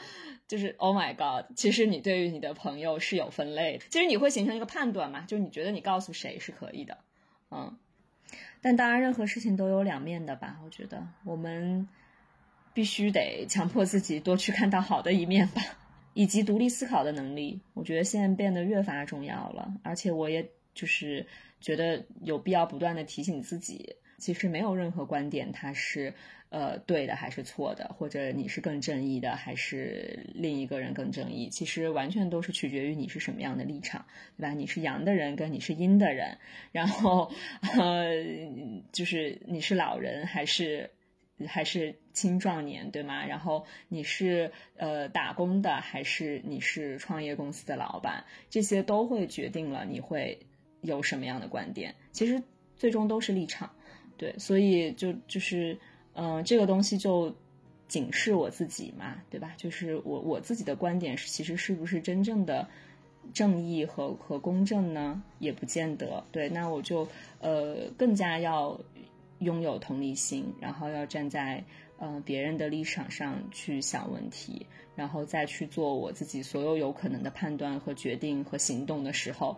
[0.48, 6.98] 就是 Oh my God，其实你对于你的朋友是有分类的，其实你会形成一个判断嘛，就是你觉得你告诉谁是可以的，
[7.50, 7.76] 嗯。
[8.60, 10.58] 但当然，任何事情都有两面的吧？
[10.64, 11.88] 我觉得我们
[12.74, 15.62] 必须得强迫自己多去看到好的一面吧。
[16.14, 19.74] 以及独立思考的能力，我觉得现在变得越发重要了。
[19.82, 21.26] 而且我也就是
[21.60, 26.14] 觉得有必要不断的提醒自己，其实没有任何观点它是
[26.48, 34.06] 呃对的还是错的，或者你是更正义的还是另一个人更正义，其实完全都是取决于你是什么样的立场，
[34.36, 34.52] 对吧？
[34.52, 36.38] 你是阳的人跟你是阴的人，
[36.72, 37.32] 然后
[37.78, 38.06] 呃
[38.92, 40.90] 就是你是老人还是。
[41.46, 43.26] 还是青壮年，对吗？
[43.26, 48.24] 然后你是呃打工的，还是你是创业公司的老板？
[48.48, 50.38] 这些都会决定了你会
[50.86, 51.94] 有什么样的观点。
[52.12, 52.42] 其实
[52.76, 53.70] 最终都是立场，
[54.16, 55.78] 对，所以就就是
[56.14, 57.34] 嗯，这个东西就
[57.86, 59.52] 警示我自己嘛，对吧？
[59.58, 62.66] 就是我我自己的观点是，其实是不是真正的
[63.34, 65.22] 正义和和公正呢？
[65.38, 66.24] 也不见得。
[66.32, 67.06] 对，那我就
[67.40, 68.80] 呃更加要。
[69.40, 71.62] 拥有同理心，然后要站在
[71.98, 74.64] 嗯别人的立场上去想问题，
[74.94, 79.54] 然后再去做我自己所有有可能的判断和决定和行动的时候，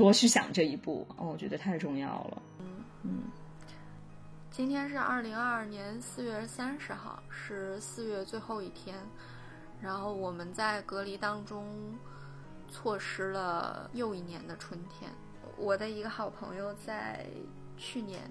[0.00, 2.42] 多去想这一步，我觉得太重要了。
[2.58, 2.66] 嗯
[3.02, 3.10] 嗯。
[4.50, 8.98] 今天是二零二二年四月三十号，是四月最后一天，
[9.80, 11.94] 然后我们在隔离当中
[12.70, 15.10] 错失了又一年的春天。
[15.58, 17.26] 我的一个好朋友在
[17.76, 18.30] 去年。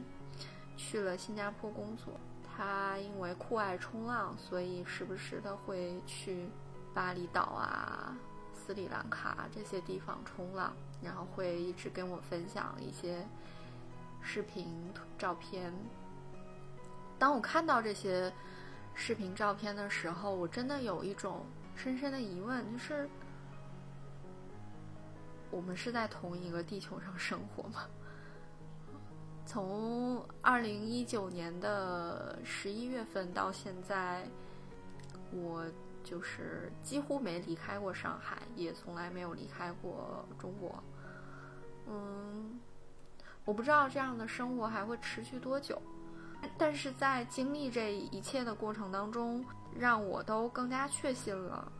[0.82, 6.48] 去了新加坡工作，他因为酷爱冲浪，所以时不时的会去
[6.94, 8.16] 巴厘岛啊、
[8.54, 10.72] 斯里兰卡这些地方冲浪，
[11.02, 13.26] 然后会一直跟我分享一些
[14.22, 14.68] 视频、
[15.18, 15.74] 照片。
[17.18, 18.32] 当我看到这些
[18.94, 21.46] 视频、照片的时候，我真的有一种
[21.76, 23.10] 深深的疑问，就是
[25.52, 27.88] 我们是在同一个地球上生活吗？
[29.46, 34.24] 从二零一九年的十一月份到现在，
[35.32, 35.66] 我
[36.04, 40.82] 就是几乎没离开过上海，也从来没有离开过中国。
[41.90, 42.60] 嗯，
[43.46, 45.82] 我不知道这样的生活还会持续多久，
[46.58, 49.44] 但是在经历这一切的过程当中，
[49.76, 51.72] 让我都更加确信了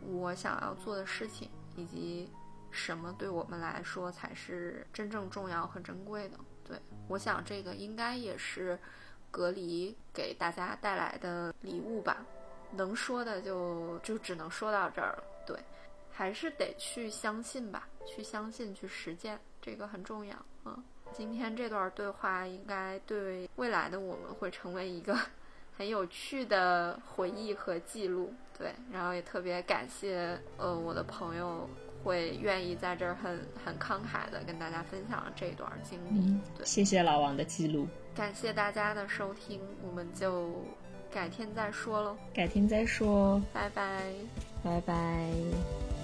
[0.00, 2.30] 我想要做的事情，以及
[2.70, 6.38] 什么对我们来说才是真正重要和珍贵的。
[6.64, 8.78] 对，我想这个应该也是
[9.30, 12.24] 隔离给大家带来的礼物吧。
[12.72, 15.22] 能说的就就只能说到这儿了。
[16.18, 20.34] 对，还是得去相信吧，去相信，去实践，这个很重要。
[20.64, 20.76] 嗯，
[21.12, 25.16] 今天这段对话应该对未来的我们会成为一个
[25.78, 28.34] 很有趣的回忆和记录。
[28.58, 31.68] 对，然后也特别感谢呃我的朋友。
[32.04, 36.40] 会愿意在这儿很很慷慨的跟大家分享这段经历。
[36.56, 40.64] 对，谢谢老王的记录，感谢大家的收听，我们就
[41.12, 42.16] 改天再说喽。
[42.32, 44.14] 改天再说，拜拜，
[44.62, 45.97] 拜拜。